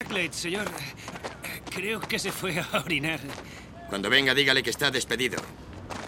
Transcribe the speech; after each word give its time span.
Blacklight, 0.00 0.32
señor. 0.34 0.66
Creo 1.74 2.00
que 2.00 2.18
se 2.18 2.30
fue 2.30 2.58
a 2.60 2.80
orinar. 2.84 3.18
Cuando 3.88 4.10
venga, 4.10 4.34
dígale 4.34 4.62
que 4.62 4.68
está 4.70 4.90
despedido. 4.90 5.38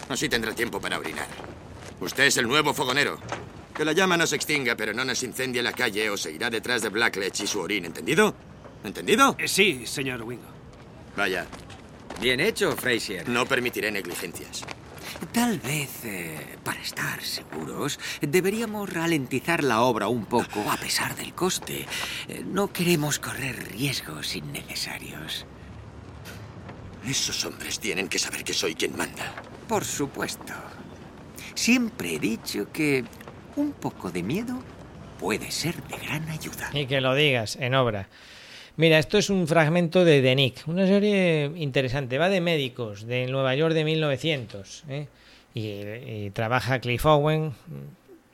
Así 0.09 0.29
tendrá 0.29 0.53
tiempo 0.53 0.79
para 0.79 0.99
orinar. 0.99 1.27
Usted 1.99 2.25
es 2.25 2.37
el 2.37 2.47
nuevo 2.47 2.73
fogonero. 2.73 3.17
Que 3.73 3.83
la 3.83 3.93
llama 3.93 4.15
no 4.15 4.27
se 4.27 4.35
extinga, 4.35 4.75
pero 4.75 4.93
no 4.93 5.03
nos 5.05 5.23
incendie 5.23 5.63
la 5.63 5.71
calle 5.73 6.09
o 6.09 6.17
se 6.17 6.31
irá 6.31 6.49
detrás 6.51 6.81
de 6.83 6.89
Blackledge 6.89 7.43
y 7.43 7.47
su 7.47 7.59
orín, 7.61 7.85
¿entendido? 7.85 8.35
¿Entendido? 8.83 9.35
Eh, 9.39 9.47
sí, 9.47 9.85
señor 9.87 10.21
Wingo. 10.23 10.47
Vaya, 11.17 11.47
Bien 12.21 12.39
hecho, 12.39 12.75
Frazier. 12.75 13.27
no 13.27 13.45
permitiré 13.47 13.91
negligencias. 13.91 14.63
Tal 15.31 15.59
vez, 15.59 16.05
eh, 16.05 16.57
para 16.63 16.81
estar 16.81 17.21
seguros, 17.21 17.99
deberíamos 18.21 18.91
ralentizar 18.91 19.63
la 19.63 19.81
obra 19.81 20.07
un 20.07 20.25
poco 20.25 20.69
a 20.69 20.77
pesar 20.77 21.15
del 21.15 21.33
coste. 21.33 21.85
Eh, 22.27 22.43
No 22.45 22.71
queremos 22.71 23.19
correr 23.19 23.71
riesgos 23.71 24.35
innecesarios. 24.35 25.45
Esos 27.05 27.45
hombres 27.45 27.79
tienen 27.79 28.07
que 28.09 28.19
saber 28.19 28.43
que 28.43 28.53
soy 28.53 28.75
quien 28.75 28.95
manda. 28.97 29.33
Por 29.67 29.85
supuesto. 29.85 30.53
Siempre 31.55 32.15
he 32.15 32.19
dicho 32.19 32.71
que 32.71 33.05
un 33.55 33.71
poco 33.73 34.11
de 34.11 34.23
miedo 34.23 34.61
puede 35.19 35.51
ser 35.51 35.81
de 35.83 35.97
gran 35.97 36.27
ayuda. 36.29 36.69
Y 36.73 36.85
que 36.87 37.01
lo 37.01 37.13
digas 37.15 37.55
en 37.57 37.75
obra. 37.75 38.07
Mira, 38.79 38.97
esto 38.97 39.17
es 39.17 39.29
un 39.29 39.45
fragmento 39.45 40.05
de 40.05 40.21
The 40.21 40.35
Nick, 40.35 40.63
una 40.65 40.87
serie 40.87 41.51
interesante. 41.57 42.17
Va 42.17 42.29
de 42.29 42.39
médicos 42.39 43.05
de 43.05 43.27
Nueva 43.27 43.53
York 43.53 43.73
de 43.73 43.83
1900. 43.83 44.85
¿eh? 44.87 45.07
Y, 45.53 46.29
trabaja 46.29 46.79
Cliff 46.79 47.05
Owen. 47.05 47.51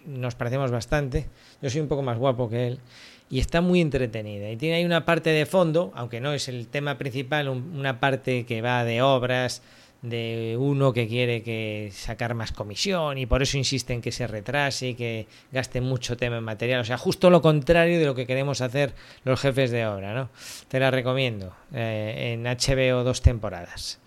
Nos 0.06 0.36
parecemos 0.36 0.70
bastante. 0.70 1.26
Yo 1.64 1.70
soy 1.72 1.82
un 1.82 1.88
poco 1.88 2.04
más 2.04 2.20
guapo 2.20 2.48
que 2.48 2.68
él. 2.68 2.80
Y 3.28 3.40
está 3.40 3.62
muy 3.62 3.82
entretenida. 3.82 4.52
Y 4.52 4.56
tiene 4.58 4.76
ahí 4.76 4.86
una 4.86 5.04
parte 5.04 5.32
de 5.32 5.48
fondo, 5.48 5.92
aunque 5.96 6.22
no 6.22 6.32
es 6.32 6.48
el 6.48 6.68
tema 6.68 7.00
principal, 7.00 7.50
un- 7.50 7.76
una 7.76 8.00
parte 8.00 8.46
que 8.46 8.62
va 8.62 8.86
de 8.86 9.02
obras, 9.02 9.64
de 10.06 10.56
uno 10.60 10.94
que 10.94 11.08
quiere 11.08 11.44
que 11.44 11.90
sacar 11.94 12.34
más 12.34 12.52
comisión 12.52 13.18
y 13.18 13.26
por 13.26 13.42
eso 13.42 13.58
insiste 13.58 13.94
en 13.94 14.02
que 14.02 14.12
se 14.12 14.28
retrase 14.28 14.90
y 14.90 14.94
que 14.96 15.28
gaste 15.52 15.82
mucho 15.82 16.16
tema 16.16 16.38
en 16.38 16.44
material. 16.44 16.82
O 16.82 16.86
sea, 16.86 16.98
justo 16.98 17.30
lo 17.30 17.42
contrario 17.42 18.00
de 18.00 18.06
lo 18.06 18.16
que 18.16 18.26
queremos 18.26 18.62
hacer 18.62 18.94
los 19.24 19.40
jefes 19.40 19.72
de 19.72 19.86
obra, 19.86 20.14
¿no? 20.14 20.30
Te 20.68 20.80
la 20.80 20.92
recomiendo. 20.92 21.56
eh, 21.74 22.34
en 22.34 22.44
HBO 22.44 23.04
dos 23.04 23.22
temporadas. 23.22 24.00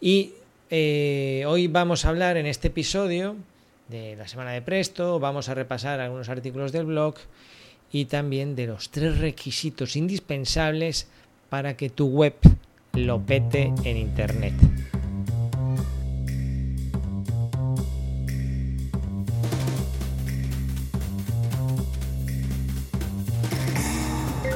Y 0.00 0.32
eh, 0.70 1.44
hoy 1.46 1.66
vamos 1.66 2.04
a 2.04 2.08
hablar 2.08 2.36
en 2.36 2.46
este 2.46 2.68
episodio 2.68 3.36
de 3.88 4.16
la 4.16 4.26
semana 4.26 4.52
de 4.52 4.62
Presto, 4.62 5.18
vamos 5.18 5.48
a 5.48 5.54
repasar 5.54 6.00
algunos 6.00 6.28
artículos 6.28 6.72
del 6.72 6.86
blog 6.86 7.16
y 7.92 8.06
también 8.06 8.56
de 8.56 8.66
los 8.66 8.90
tres 8.90 9.18
requisitos 9.18 9.96
indispensables 9.96 11.08
para 11.50 11.76
que 11.76 11.90
tu 11.90 12.08
web 12.08 12.34
lo 12.94 13.20
pete 13.20 13.72
en 13.84 13.96
Internet. 13.98 14.54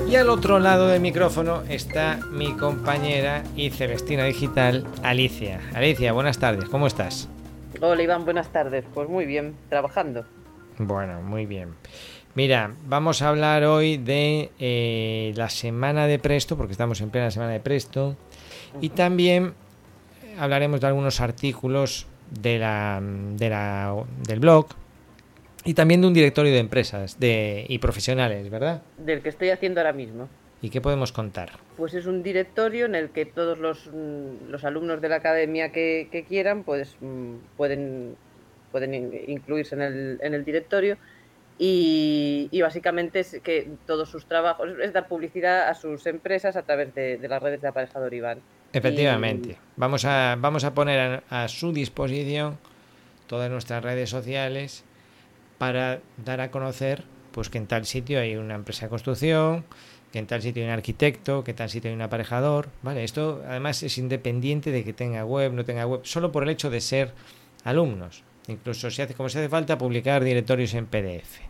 Y 0.09 0.15
al 0.15 0.29
otro 0.29 0.59
lado 0.61 0.89
del 0.89 1.01
micrófono 1.01 1.63
está 1.69 2.19
mi 2.31 2.53
compañera 2.53 3.43
y 3.57 3.71
Celestina 3.71 4.25
Digital, 4.25 4.87
Alicia. 5.03 5.61
Alicia, 5.75 6.13
buenas 6.13 6.39
tardes, 6.39 6.69
¿cómo 6.69 6.87
estás? 6.87 7.29
Hola 7.81 8.03
Iván, 8.03 8.25
buenas 8.25 8.49
tardes. 8.53 8.85
Pues 8.95 9.09
muy 9.09 9.27
bien, 9.27 9.55
trabajando. 9.69 10.25
Bueno, 10.79 11.21
muy 11.23 11.45
bien. 11.47 11.71
Mira, 12.35 12.73
vamos 12.87 13.21
a 13.23 13.31
hablar 13.31 13.65
hoy 13.65 13.97
de 13.97 14.53
eh, 14.59 15.33
la 15.37 15.49
semana 15.49 16.07
de 16.07 16.19
Presto, 16.19 16.57
porque 16.57 16.73
estamos 16.73 17.01
en 17.01 17.11
plena 17.11 17.31
semana 17.31 17.53
de 17.53 17.61
Presto, 17.61 18.17
y 18.81 18.91
también 18.91 19.55
hablaremos 20.39 20.81
de 20.81 20.87
algunos 20.87 21.21
artículos 21.21 22.07
de 22.31 22.59
la, 22.59 23.01
de 23.03 23.49
la- 23.51 23.95
del 24.27 24.41
blog 24.41 24.67
y 25.67 25.75
también 25.75 26.01
de 26.01 26.07
un 26.07 26.15
directorio 26.15 26.53
de 26.53 26.59
empresas 26.61 27.19
de, 27.21 27.67
y 27.69 27.79
profesionales, 27.79 28.49
¿verdad? 28.49 28.83
Del 28.99 29.21
que 29.21 29.29
estoy 29.29 29.51
haciendo 29.51 29.81
ahora 29.81 29.93
mismo. 29.93 30.29
¿Y 30.63 30.71
qué 30.71 30.81
podemos 30.81 31.13
contar? 31.13 31.51
Pues 31.77 31.93
es 31.95 32.07
un 32.07 32.23
directorio 32.23 32.87
en 32.87 32.95
el 32.95 33.11
que 33.11 33.27
todos 33.27 33.59
los, 33.59 33.89
mm, 33.93 34.49
los 34.49 34.65
alumnos 34.65 35.01
de 35.03 35.09
la 35.11 35.17
academia 35.17 35.71
que, 35.73 36.09
que 36.11 36.25
quieran 36.25 36.65
pues, 36.65 36.97
mm, 37.01 37.35
pueden, 37.57 38.17
pueden 38.73 38.95
in- 38.95 39.21
incluirse 39.29 39.75
en 39.75 39.83
el, 39.83 40.19
en 40.23 40.35
el 40.35 40.45
directorio 40.45 40.97
y, 41.59 42.49
y 42.51 42.61
básicamente 42.63 43.21
es 43.21 43.41
que 43.43 43.69
todos 43.87 44.09
sus 44.11 44.27
trabajos 44.27 44.69
es 44.83 44.93
dar 44.93 45.09
publicidad 45.09 45.69
a 45.69 45.75
sus 45.75 46.07
empresas 46.07 46.57
a 46.57 46.63
través 46.63 46.95
de, 46.95 47.19
de 47.19 47.29
las 47.29 47.43
redes 47.43 47.61
de 47.61 47.69
aparejador 47.69 48.13
Iván. 48.15 48.39
Efectivamente. 48.73 49.57
Vamos, 49.77 50.05
a, 50.05 50.37
vamos 50.39 50.65
a 50.65 50.75
poner 50.75 51.23
a, 51.31 51.45
a 51.45 51.49
su 51.49 51.73
disposición 51.73 52.59
todas 53.27 53.51
nuestras 53.51 53.83
redes 53.83 54.11
sociales 54.11 54.85
para 55.59 56.01
dar 56.25 56.41
a 56.41 56.51
conocer 56.51 57.05
pues 57.33 57.51
que 57.51 57.59
en 57.59 57.67
tal 57.67 57.85
sitio 57.87 58.19
hay 58.19 58.37
una 58.37 58.55
empresa 58.55 58.87
de 58.87 58.91
construcción, 58.91 59.65
que 60.13 60.19
en 60.19 60.27
tal 60.27 60.41
sitio 60.41 60.63
hay 60.63 60.69
un 60.69 60.73
arquitecto, 60.75 61.45
que 61.45 61.51
en 61.51 61.57
tal 61.59 61.69
sitio 61.69 61.91
hay 61.91 61.95
un 61.95 62.01
aparejador, 62.03 62.69
¿vale? 62.83 63.05
Esto 63.05 63.43
además 63.47 63.83
es 63.83 63.99
independiente 63.99 64.71
de 64.71 64.85
que 64.85 64.93
tenga 64.95 65.25
web, 65.25 65.53
no 65.53 65.65
tenga 65.65 65.87
web, 65.87 66.01
solo 66.05 66.33
por 66.33 66.45
el 66.45 66.49
hecho 66.49 66.71
de 66.71 66.81
ser 66.81 67.13
alumnos. 67.65 68.23
Incluso 68.49 68.91
si 68.91 69.03
hace, 69.03 69.13
como 69.15 69.29
se 69.29 69.39
hace 69.41 69.49
falta, 69.51 69.77
publicar 69.77 70.25
directorios 70.25 70.73
en 70.75 70.87
PDF. 70.87 71.41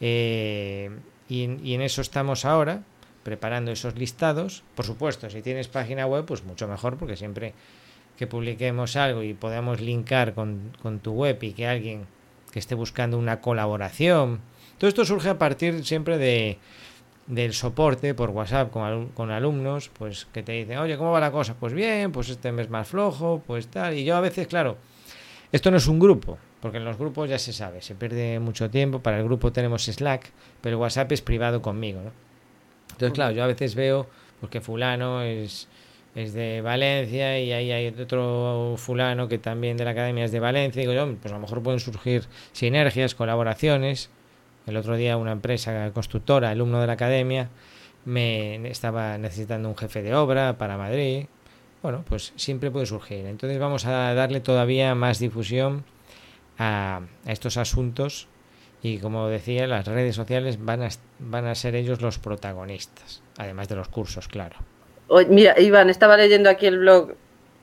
Eh, 0.00 0.90
y, 1.28 1.44
en- 1.44 1.64
y 1.64 1.74
en 1.74 1.82
eso 1.82 2.00
estamos 2.00 2.44
ahora, 2.44 2.82
preparando 3.22 3.70
esos 3.70 3.96
listados. 3.96 4.64
Por 4.74 4.84
supuesto, 4.84 5.30
si 5.30 5.42
tienes 5.42 5.68
página 5.68 6.06
web, 6.06 6.24
pues 6.26 6.42
mucho 6.44 6.66
mejor, 6.66 6.96
porque 6.96 7.16
siempre 7.16 7.54
que 8.18 8.26
publiquemos 8.26 8.96
algo 8.96 9.22
y 9.22 9.34
podamos 9.34 9.80
linkar 9.80 10.34
con 10.34 10.98
tu 11.02 11.12
web 11.12 11.38
y 11.42 11.52
que 11.52 11.66
alguien 11.66 12.06
que 12.54 12.60
esté 12.60 12.76
buscando 12.76 13.18
una 13.18 13.40
colaboración. 13.40 14.38
Todo 14.78 14.86
esto 14.88 15.04
surge 15.04 15.28
a 15.28 15.38
partir 15.38 15.84
siempre 15.84 16.18
de 16.18 16.58
del 17.26 17.52
soporte 17.52 18.14
por 18.14 18.30
WhatsApp 18.30 18.70
con, 18.70 18.82
alum- 18.84 19.08
con 19.14 19.30
alumnos, 19.32 19.88
pues 19.98 20.26
que 20.26 20.42
te 20.44 20.52
dicen, 20.52 20.78
oye, 20.78 20.96
¿cómo 20.96 21.10
va 21.10 21.18
la 21.18 21.32
cosa? 21.32 21.54
Pues 21.58 21.72
bien, 21.72 22.12
pues 22.12 22.28
este 22.28 22.52
mes 22.52 22.70
más 22.70 22.86
flojo, 22.86 23.42
pues 23.44 23.66
tal. 23.66 23.94
Y 23.98 24.04
yo 24.04 24.14
a 24.14 24.20
veces, 24.20 24.46
claro, 24.46 24.76
esto 25.50 25.70
no 25.72 25.78
es 25.78 25.86
un 25.88 25.98
grupo, 25.98 26.38
porque 26.60 26.76
en 26.78 26.84
los 26.84 26.96
grupos 26.96 27.28
ya 27.28 27.38
se 27.38 27.52
sabe, 27.52 27.82
se 27.82 27.94
pierde 27.96 28.38
mucho 28.38 28.70
tiempo. 28.70 29.00
Para 29.00 29.18
el 29.18 29.24
grupo 29.24 29.50
tenemos 29.52 29.84
Slack, 29.86 30.30
pero 30.60 30.78
WhatsApp 30.78 31.10
es 31.12 31.22
privado 31.22 31.60
conmigo, 31.62 32.02
¿no? 32.02 32.12
Entonces, 32.92 33.14
claro, 33.14 33.32
yo 33.34 33.42
a 33.42 33.46
veces 33.48 33.74
veo 33.74 34.06
pues, 34.38 34.50
que 34.52 34.60
fulano 34.60 35.22
es, 35.22 35.66
es 36.14 36.32
de 36.32 36.60
Valencia 36.60 37.40
y 37.40 37.52
ahí 37.52 37.72
hay 37.72 37.88
otro 37.88 38.74
fulano 38.76 39.26
que 39.28 39.38
también 39.38 39.76
de 39.76 39.84
la 39.84 39.90
academia 39.90 40.24
es 40.24 40.32
de 40.32 40.40
Valencia. 40.40 40.82
Y 40.82 40.86
digo, 40.86 40.94
yo, 40.94 41.16
pues 41.16 41.32
a 41.32 41.36
lo 41.36 41.40
mejor 41.40 41.62
pueden 41.62 41.80
surgir 41.80 42.24
sinergias, 42.52 43.14
colaboraciones. 43.14 44.10
El 44.66 44.76
otro 44.76 44.96
día 44.96 45.16
una 45.16 45.32
empresa 45.32 45.90
constructora, 45.92 46.50
alumno 46.50 46.80
de 46.80 46.86
la 46.86 46.94
academia, 46.94 47.50
me 48.04 48.68
estaba 48.68 49.18
necesitando 49.18 49.68
un 49.68 49.76
jefe 49.76 50.02
de 50.02 50.14
obra 50.14 50.56
para 50.56 50.78
Madrid. 50.78 51.26
Bueno, 51.82 52.04
pues 52.08 52.32
siempre 52.36 52.70
puede 52.70 52.86
surgir. 52.86 53.26
Entonces 53.26 53.58
vamos 53.58 53.84
a 53.84 54.14
darle 54.14 54.40
todavía 54.40 54.94
más 54.94 55.18
difusión 55.18 55.84
a, 56.58 57.02
estos 57.26 57.56
asuntos 57.56 58.28
y 58.82 58.98
como 58.98 59.28
decía, 59.28 59.66
las 59.66 59.86
redes 59.86 60.14
sociales 60.14 60.64
van 60.64 60.82
a, 60.82 60.88
van 61.18 61.46
a 61.46 61.54
ser 61.54 61.74
ellos 61.74 62.00
los 62.00 62.18
protagonistas, 62.18 63.22
además 63.36 63.68
de 63.68 63.76
los 63.76 63.88
cursos, 63.88 64.28
claro. 64.28 64.56
Mira, 65.28 65.58
Iván, 65.60 65.90
estaba 65.90 66.16
leyendo 66.16 66.48
aquí 66.50 66.66
el 66.66 66.78
blog. 66.78 67.14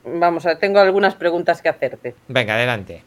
Vamos 0.04 0.46
a 0.46 0.58
tengo 0.58 0.78
algunas 0.80 1.14
preguntas 1.14 1.62
que 1.62 1.68
hacerte. 1.68 2.14
Venga, 2.28 2.54
adelante. 2.54 3.02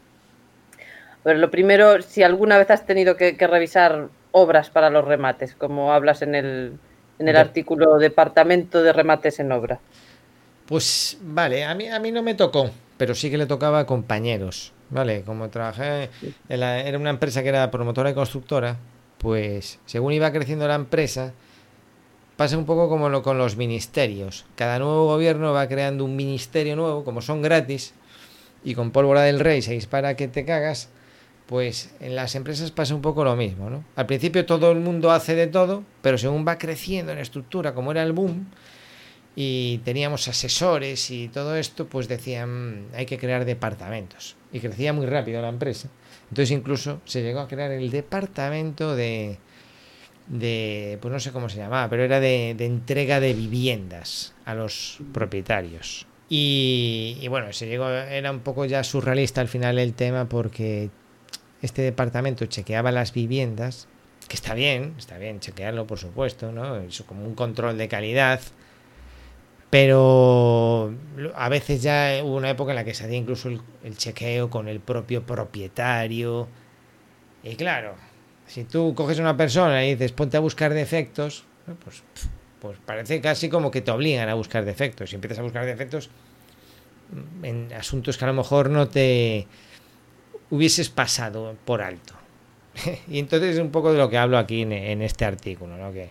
Pero 1.22 1.38
lo 1.38 1.50
primero, 1.50 2.00
si 2.02 2.22
alguna 2.22 2.56
vez 2.58 2.70
has 2.70 2.86
tenido 2.86 3.16
que, 3.16 3.36
que 3.36 3.46
revisar 3.46 4.08
obras 4.32 4.70
para 4.70 4.90
los 4.90 5.04
remates, 5.04 5.54
como 5.54 5.92
hablas 5.92 6.22
en 6.22 6.34
el, 6.34 6.72
en 7.18 7.28
el 7.28 7.34
De- 7.34 7.40
artículo 7.40 7.98
Departamento 7.98 8.82
de 8.82 8.92
Remates 8.92 9.40
en 9.40 9.50
Obra. 9.52 9.78
Pues 10.66 11.18
vale, 11.20 11.64
a 11.64 11.74
mí, 11.74 11.88
a 11.88 11.98
mí 11.98 12.12
no 12.12 12.22
me 12.22 12.34
tocó, 12.34 12.70
pero 12.96 13.14
sí 13.14 13.30
que 13.30 13.38
le 13.38 13.46
tocaba 13.46 13.80
a 13.80 13.86
compañeros, 13.86 14.72
¿vale? 14.90 15.22
Como 15.22 15.48
trabajé, 15.48 16.10
en 16.48 16.60
la- 16.60 16.80
era 16.80 16.98
una 16.98 17.10
empresa 17.10 17.42
que 17.42 17.48
era 17.50 17.70
promotora 17.70 18.10
y 18.10 18.14
constructora, 18.14 18.76
pues 19.18 19.78
según 19.86 20.12
iba 20.12 20.30
creciendo 20.32 20.66
la 20.68 20.74
empresa, 20.74 21.32
pasa 22.36 22.58
un 22.58 22.66
poco 22.66 22.88
como 22.88 23.08
lo 23.08 23.22
con 23.22 23.38
los 23.38 23.56
ministerios. 23.56 24.44
Cada 24.54 24.78
nuevo 24.78 25.06
gobierno 25.06 25.52
va 25.52 25.68
creando 25.68 26.04
un 26.04 26.16
ministerio 26.16 26.76
nuevo, 26.76 27.04
como 27.04 27.22
son 27.22 27.42
gratis, 27.42 27.94
y 28.64 28.74
con 28.74 28.90
pólvora 28.90 29.22
del 29.22 29.40
rey 29.40 29.62
se 29.62 29.72
dispara 29.72 30.16
que 30.16 30.28
te 30.28 30.44
cagas, 30.44 30.88
pues 31.46 31.94
en 32.00 32.16
las 32.16 32.34
empresas 32.34 32.70
pasa 32.70 32.94
un 32.94 33.02
poco 33.02 33.24
lo 33.24 33.36
mismo, 33.36 33.70
¿no? 33.70 33.84
Al 33.94 34.06
principio 34.06 34.44
todo 34.44 34.72
el 34.72 34.80
mundo 34.80 35.12
hace 35.12 35.34
de 35.34 35.46
todo, 35.46 35.84
pero 36.02 36.18
según 36.18 36.46
va 36.46 36.58
creciendo 36.58 37.12
en 37.12 37.18
estructura, 37.18 37.74
como 37.74 37.92
era 37.92 38.02
el 38.02 38.12
boom, 38.12 38.46
y 39.36 39.78
teníamos 39.84 40.28
asesores 40.28 41.10
y 41.10 41.28
todo 41.28 41.56
esto, 41.56 41.86
pues 41.86 42.08
decían, 42.08 42.86
hay 42.94 43.04
que 43.06 43.18
crear 43.18 43.44
departamentos. 43.44 44.34
Y 44.50 44.60
crecía 44.60 44.94
muy 44.94 45.06
rápido 45.06 45.42
la 45.42 45.50
empresa. 45.50 45.88
Entonces 46.30 46.50
incluso 46.50 47.00
se 47.04 47.22
llegó 47.22 47.40
a 47.40 47.46
crear 47.46 47.70
el 47.70 47.90
departamento 47.90 48.96
de, 48.96 49.38
de, 50.28 50.98
pues 51.00 51.12
no 51.12 51.20
sé 51.20 51.32
cómo 51.32 51.48
se 51.48 51.58
llamaba, 51.58 51.88
pero 51.88 52.04
era 52.04 52.20
de, 52.20 52.54
de 52.56 52.66
entrega 52.66 53.20
de 53.20 53.34
viviendas 53.34 54.34
a 54.44 54.54
los 54.54 54.98
propietarios. 55.12 56.06
Y, 56.28 57.18
y, 57.20 57.28
bueno, 57.28 57.52
se 57.52 57.68
llegó, 57.68 57.88
era 57.88 58.30
un 58.30 58.40
poco 58.40 58.64
ya 58.64 58.82
surrealista 58.82 59.40
al 59.40 59.48
final 59.48 59.78
el 59.78 59.94
tema 59.94 60.28
porque 60.28 60.90
este 61.62 61.82
departamento 61.82 62.46
chequeaba 62.46 62.90
las 62.90 63.12
viviendas, 63.12 63.86
que 64.28 64.34
está 64.34 64.54
bien, 64.54 64.94
está 64.98 65.18
bien 65.18 65.38
chequearlo 65.38 65.86
por 65.86 65.98
supuesto, 65.98 66.50
¿no? 66.50 66.78
Es 66.78 67.00
como 67.02 67.24
un 67.24 67.36
control 67.36 67.78
de 67.78 67.86
calidad, 67.86 68.40
pero 69.70 70.92
a 71.36 71.48
veces 71.48 71.82
ya 71.82 72.20
hubo 72.24 72.36
una 72.36 72.50
época 72.50 72.72
en 72.72 72.76
la 72.76 72.84
que 72.84 72.94
se 72.94 73.04
hacía 73.04 73.16
incluso 73.16 73.48
el, 73.48 73.60
el 73.84 73.96
chequeo 73.96 74.50
con 74.50 74.66
el 74.66 74.80
propio 74.80 75.24
propietario. 75.24 76.48
Y 77.44 77.54
claro, 77.54 77.94
si 78.46 78.64
tú 78.64 78.94
coges 78.94 79.18
a 79.18 79.22
una 79.22 79.36
persona 79.36 79.84
y 79.84 79.90
dices 79.90 80.12
ponte 80.12 80.36
a 80.36 80.40
buscar 80.40 80.72
defectos, 80.72 81.44
pues, 81.84 82.02
pues 82.60 82.78
parece 82.84 83.20
casi 83.20 83.48
como 83.48 83.70
que 83.70 83.80
te 83.80 83.90
obligan 83.90 84.28
a 84.28 84.34
buscar 84.34 84.64
defectos. 84.64 85.10
Si 85.10 85.16
empiezas 85.16 85.38
a 85.38 85.42
buscar 85.42 85.64
defectos 85.64 86.10
en 87.42 87.72
asuntos 87.72 88.18
que 88.18 88.24
a 88.24 88.28
lo 88.28 88.34
mejor 88.34 88.70
no 88.70 88.88
te 88.88 89.46
hubieses 90.50 90.88
pasado 90.88 91.56
por 91.64 91.82
alto. 91.82 92.14
y 93.08 93.18
entonces 93.18 93.56
es 93.56 93.60
un 93.60 93.70
poco 93.70 93.92
de 93.92 93.98
lo 93.98 94.08
que 94.08 94.18
hablo 94.18 94.38
aquí 94.38 94.62
en, 94.62 94.72
en 94.72 95.02
este 95.02 95.24
artículo, 95.24 95.76
¿no? 95.76 95.92
que 95.92 96.10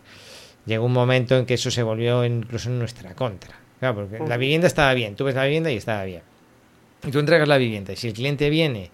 llegó 0.65 0.85
un 0.85 0.93
momento 0.93 1.37
en 1.37 1.45
que 1.45 1.55
eso 1.55 1.71
se 1.71 1.83
volvió 1.83 2.25
incluso 2.25 2.69
en 2.69 2.79
nuestra 2.79 3.15
contra. 3.15 3.55
Claro, 3.79 3.95
porque 3.95 4.19
la 4.27 4.37
vivienda 4.37 4.67
estaba 4.67 4.93
bien, 4.93 5.15
tú 5.15 5.25
ves 5.25 5.35
la 5.35 5.43
vivienda 5.43 5.71
y 5.71 5.77
estaba 5.77 6.03
bien. 6.05 6.21
Y 7.05 7.11
tú 7.11 7.19
entregas 7.19 7.47
la 7.47 7.57
vivienda 7.57 7.93
y 7.93 7.97
si 7.97 8.07
el 8.07 8.13
cliente 8.13 8.49
viene 8.49 8.89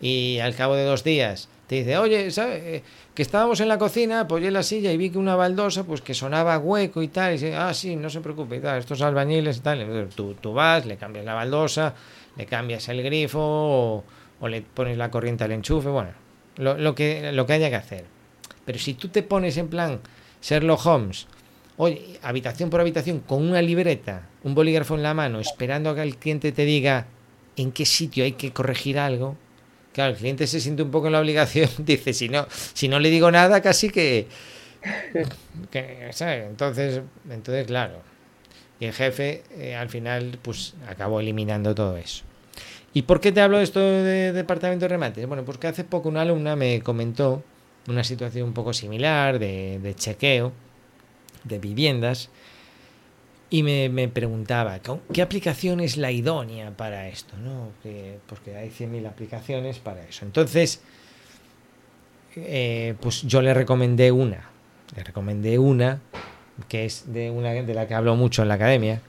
y 0.00 0.38
al 0.38 0.54
cabo 0.54 0.76
de 0.76 0.84
dos 0.84 1.04
días 1.04 1.48
te 1.70 1.76
dice, 1.76 1.98
oye, 1.98 2.32
¿sabes? 2.32 2.82
que 3.14 3.22
estábamos 3.22 3.60
en 3.60 3.68
la 3.68 3.78
cocina, 3.78 4.22
apoyé 4.22 4.50
la 4.50 4.64
silla 4.64 4.90
y 4.90 4.96
vi 4.96 5.08
que 5.08 5.18
una 5.18 5.36
baldosa, 5.36 5.84
pues 5.84 6.00
que 6.00 6.14
sonaba 6.14 6.58
hueco 6.58 7.00
y 7.00 7.06
tal. 7.06 7.30
Y 7.30 7.32
dice, 7.34 7.54
ah, 7.54 7.72
sí, 7.72 7.94
no 7.94 8.10
se 8.10 8.20
preocupe 8.20 8.56
y 8.56 8.58
tal, 8.58 8.80
estos 8.80 9.00
albañiles 9.02 9.58
y 9.58 9.60
tal. 9.60 10.08
Tú, 10.12 10.34
tú 10.34 10.52
vas, 10.52 10.84
le 10.84 10.96
cambias 10.96 11.24
la 11.24 11.34
baldosa, 11.34 11.94
le 12.36 12.44
cambias 12.46 12.88
el 12.88 13.04
grifo 13.04 13.38
o, 13.40 14.04
o 14.40 14.48
le 14.48 14.62
pones 14.62 14.98
la 14.98 15.12
corriente 15.12 15.44
al 15.44 15.52
enchufe, 15.52 15.90
bueno, 15.90 16.10
lo, 16.56 16.76
lo, 16.76 16.96
que, 16.96 17.30
lo 17.30 17.46
que 17.46 17.52
haya 17.52 17.70
que 17.70 17.76
hacer. 17.76 18.04
Pero 18.64 18.80
si 18.80 18.94
tú 18.94 19.06
te 19.06 19.22
pones 19.22 19.56
en 19.56 19.68
plan 19.68 20.00
Sherlock 20.42 20.84
Holmes, 20.84 21.28
oye, 21.76 22.18
habitación 22.20 22.68
por 22.68 22.80
habitación, 22.80 23.20
con 23.20 23.48
una 23.48 23.62
libreta, 23.62 24.26
un 24.42 24.56
bolígrafo 24.56 24.96
en 24.96 25.04
la 25.04 25.14
mano, 25.14 25.38
esperando 25.38 25.90
a 25.90 25.94
que 25.94 26.02
el 26.02 26.16
cliente 26.16 26.50
te 26.50 26.64
diga 26.64 27.06
en 27.54 27.70
qué 27.70 27.86
sitio 27.86 28.24
hay 28.24 28.32
que 28.32 28.50
corregir 28.52 28.98
algo, 28.98 29.36
Claro, 29.92 30.12
el 30.12 30.18
cliente 30.18 30.46
se 30.46 30.60
siente 30.60 30.82
un 30.82 30.90
poco 30.90 31.06
en 31.06 31.12
la 31.12 31.20
obligación, 31.20 31.68
dice, 31.78 32.12
si 32.12 32.28
no, 32.28 32.46
si 32.50 32.88
no 32.88 32.98
le 32.98 33.10
digo 33.10 33.30
nada, 33.30 33.60
casi 33.60 33.90
que... 33.90 34.26
¿sabes? 36.12 36.46
Entonces, 36.48 37.02
entonces, 37.28 37.66
claro. 37.66 38.00
Y 38.78 38.86
el 38.86 38.92
jefe 38.92 39.42
eh, 39.58 39.74
al 39.74 39.90
final 39.90 40.38
pues 40.40 40.74
acabó 40.88 41.20
eliminando 41.20 41.74
todo 41.74 41.96
eso. 41.96 42.24
¿Y 42.94 43.02
por 43.02 43.20
qué 43.20 43.30
te 43.30 43.40
hablo 43.40 43.58
de 43.58 43.64
esto 43.64 43.80
de 43.80 44.32
departamento 44.32 44.84
de 44.84 44.88
remates? 44.88 45.26
Bueno, 45.26 45.44
porque 45.44 45.66
hace 45.66 45.84
poco 45.84 46.08
una 46.08 46.22
alumna 46.22 46.56
me 46.56 46.80
comentó 46.80 47.42
una 47.88 48.04
situación 48.04 48.48
un 48.48 48.54
poco 48.54 48.72
similar 48.72 49.38
de 49.38 49.94
chequeo 49.96 50.52
de 51.44 51.58
viviendas 51.58 52.30
y 53.50 53.64
me, 53.64 53.88
me, 53.88 54.08
preguntaba, 54.08 54.78
¿qué 55.12 55.22
aplicación 55.22 55.80
es 55.80 55.96
la 55.96 56.12
idónea 56.12 56.70
para 56.76 57.08
esto? 57.08 57.36
¿no? 57.36 57.72
Que, 57.82 58.18
porque 58.26 58.56
hay 58.56 58.70
100.000 58.70 59.08
aplicaciones 59.08 59.80
para 59.80 60.02
eso. 60.02 60.24
Entonces, 60.24 60.80
eh, 62.36 62.94
pues 63.00 63.22
yo 63.22 63.42
le 63.42 63.52
recomendé 63.52 64.12
una. 64.12 64.48
Le 64.96 65.02
recomendé 65.02 65.58
una, 65.58 66.00
que 66.68 66.84
es 66.84 67.12
de 67.12 67.30
una 67.30 67.50
de 67.50 67.74
la 67.74 67.88
que 67.88 67.94
hablo 67.94 68.14
mucho 68.14 68.42
en 68.42 68.48
la 68.48 68.54
academia. 68.54 69.02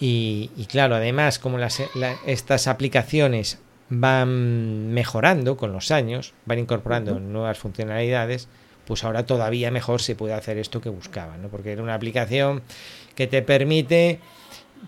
Y, 0.00 0.50
y 0.56 0.64
claro, 0.66 0.94
además, 0.94 1.38
como 1.38 1.58
las, 1.58 1.82
la, 1.94 2.16
estas 2.26 2.68
aplicaciones 2.68 3.58
van 3.88 4.92
mejorando 4.92 5.56
con 5.56 5.72
los 5.72 5.90
años, 5.90 6.32
van 6.44 6.58
incorporando 6.58 7.20
nuevas 7.20 7.58
funcionalidades, 7.58 8.48
pues 8.86 9.04
ahora 9.04 9.26
todavía 9.26 9.70
mejor 9.70 10.00
se 10.00 10.14
puede 10.14 10.34
hacer 10.34 10.58
esto 10.58 10.80
que 10.80 10.88
buscaba, 10.88 11.36
¿no? 11.36 11.48
Porque 11.48 11.72
era 11.72 11.82
una 11.82 11.94
aplicación 11.94 12.62
que 13.14 13.26
te 13.26 13.42
permite, 13.42 14.20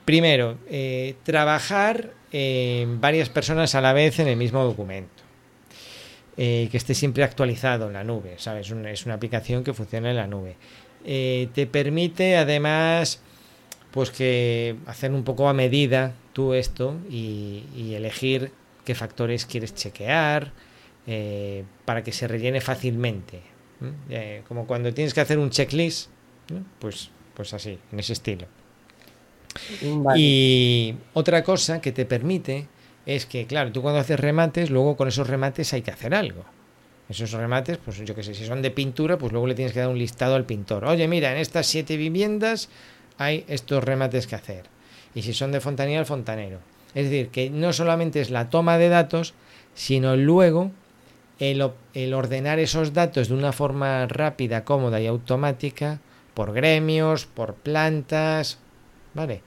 primero, 0.04 0.58
eh, 0.68 1.16
trabajar 1.24 2.12
eh, 2.30 2.86
varias 3.00 3.30
personas 3.30 3.74
a 3.74 3.80
la 3.80 3.92
vez 3.92 4.18
en 4.18 4.28
el 4.28 4.36
mismo 4.36 4.62
documento. 4.64 5.22
Eh, 6.36 6.68
que 6.70 6.76
esté 6.76 6.94
siempre 6.94 7.24
actualizado 7.24 7.88
en 7.88 7.94
la 7.94 8.04
nube, 8.04 8.34
¿sabes? 8.38 8.70
Es 8.70 9.06
una 9.06 9.14
aplicación 9.14 9.64
que 9.64 9.74
funciona 9.74 10.10
en 10.10 10.16
la 10.16 10.26
nube. 10.26 10.56
Eh, 11.04 11.48
te 11.52 11.66
permite 11.66 12.36
además 12.36 13.20
pues 13.90 14.10
que 14.10 14.76
hacer 14.86 15.10
un 15.12 15.24
poco 15.24 15.48
a 15.48 15.54
medida 15.54 16.14
tú 16.32 16.54
esto 16.54 16.96
y, 17.10 17.64
elegir 17.94 18.52
qué 18.84 18.94
factores 18.94 19.46
quieres 19.46 19.74
chequear 19.74 20.52
para 21.84 22.04
que 22.04 22.12
se 22.12 22.28
rellene 22.28 22.60
fácilmente. 22.60 23.40
Eh, 24.10 24.42
como 24.48 24.66
cuando 24.66 24.92
tienes 24.92 25.14
que 25.14 25.20
hacer 25.20 25.38
un 25.38 25.50
checklist, 25.50 26.10
¿no? 26.50 26.64
pues, 26.78 27.10
pues 27.34 27.54
así, 27.54 27.78
en 27.92 28.00
ese 28.00 28.12
estilo. 28.12 28.46
Vale. 29.82 30.20
Y 30.20 30.96
otra 31.14 31.42
cosa 31.42 31.80
que 31.80 31.92
te 31.92 32.04
permite 32.04 32.66
es 33.06 33.26
que, 33.26 33.46
claro, 33.46 33.72
tú 33.72 33.82
cuando 33.82 34.00
haces 34.00 34.18
remates, 34.20 34.70
luego 34.70 34.96
con 34.96 35.08
esos 35.08 35.26
remates 35.26 35.72
hay 35.72 35.82
que 35.82 35.90
hacer 35.90 36.14
algo. 36.14 36.44
Esos 37.08 37.32
remates, 37.32 37.78
pues 37.78 37.96
yo 38.04 38.14
que 38.14 38.22
sé, 38.22 38.34
si 38.34 38.44
son 38.44 38.60
de 38.60 38.70
pintura, 38.70 39.16
pues 39.16 39.32
luego 39.32 39.46
le 39.46 39.54
tienes 39.54 39.72
que 39.72 39.80
dar 39.80 39.88
un 39.88 39.98
listado 39.98 40.34
al 40.34 40.44
pintor. 40.44 40.84
Oye, 40.84 41.08
mira, 41.08 41.32
en 41.32 41.38
estas 41.38 41.66
siete 41.66 41.96
viviendas 41.96 42.68
hay 43.16 43.44
estos 43.48 43.82
remates 43.82 44.26
que 44.26 44.34
hacer. 44.34 44.64
Y 45.14 45.22
si 45.22 45.32
son 45.32 45.50
de 45.50 45.60
fontanía, 45.60 45.98
al 45.98 46.06
fontanero. 46.06 46.58
Es 46.94 47.04
decir, 47.04 47.28
que 47.28 47.48
no 47.48 47.72
solamente 47.72 48.20
es 48.20 48.30
la 48.30 48.50
toma 48.50 48.76
de 48.76 48.90
datos, 48.90 49.32
sino 49.74 50.16
luego 50.16 50.70
el, 51.38 52.14
ordenar 52.14 52.58
esos 52.58 52.92
datos 52.92 53.28
de 53.28 53.34
una 53.34 53.52
forma 53.52 54.06
rápida, 54.06 54.64
cómoda 54.64 55.00
y 55.00 55.06
automática 55.06 56.00
por 56.34 56.52
gremios, 56.52 57.26
por 57.26 57.54
plantas, 57.54 58.58
¿vale? 59.14 59.42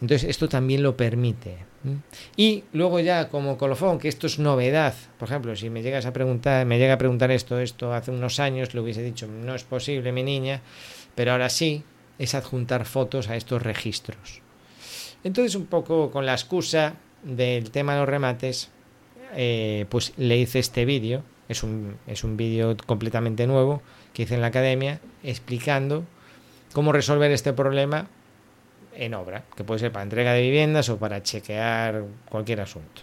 Entonces 0.00 0.28
esto 0.28 0.48
también 0.48 0.82
lo 0.82 0.96
permite. 0.96 1.58
Y 2.36 2.64
luego 2.72 3.00
ya 3.00 3.28
como 3.28 3.56
colofón, 3.56 3.98
que 3.98 4.08
esto 4.08 4.26
es 4.26 4.38
novedad, 4.38 4.94
por 5.18 5.28
ejemplo, 5.28 5.56
si 5.56 5.70
me 5.70 5.82
llegas 5.82 6.04
a 6.04 6.12
preguntar, 6.12 6.66
me 6.66 6.78
llega 6.78 6.94
a 6.94 6.98
preguntar 6.98 7.30
esto, 7.30 7.58
esto 7.58 7.92
hace 7.94 8.10
unos 8.10 8.38
años, 8.38 8.74
le 8.74 8.80
hubiese 8.80 9.02
dicho, 9.02 9.26
no 9.26 9.54
es 9.54 9.64
posible, 9.64 10.12
mi 10.12 10.22
niña, 10.22 10.60
pero 11.14 11.32
ahora 11.32 11.48
sí, 11.48 11.82
es 12.18 12.34
adjuntar 12.34 12.84
fotos 12.84 13.28
a 13.28 13.36
estos 13.36 13.62
registros. 13.62 14.42
Entonces 15.24 15.54
un 15.54 15.66
poco 15.66 16.10
con 16.10 16.26
la 16.26 16.32
excusa 16.32 16.94
del 17.22 17.70
tema 17.70 17.94
de 17.94 18.00
los 18.00 18.08
remates, 18.08 18.70
eh, 19.34 19.86
pues 19.88 20.12
le 20.16 20.36
hice 20.36 20.58
este 20.58 20.84
vídeo, 20.84 21.22
es 21.50 21.64
un, 21.64 21.96
es 22.06 22.22
un 22.22 22.36
vídeo 22.36 22.76
completamente 22.86 23.46
nuevo 23.48 23.82
que 24.14 24.22
hice 24.22 24.36
en 24.36 24.40
la 24.40 24.46
academia 24.46 25.00
explicando 25.24 26.04
cómo 26.72 26.92
resolver 26.92 27.32
este 27.32 27.52
problema 27.52 28.06
en 28.94 29.14
obra, 29.14 29.42
que 29.56 29.64
puede 29.64 29.80
ser 29.80 29.90
para 29.90 30.04
entrega 30.04 30.32
de 30.32 30.42
viviendas 30.42 30.88
o 30.90 30.98
para 30.98 31.24
chequear 31.24 32.04
cualquier 32.28 32.60
asunto. 32.60 33.02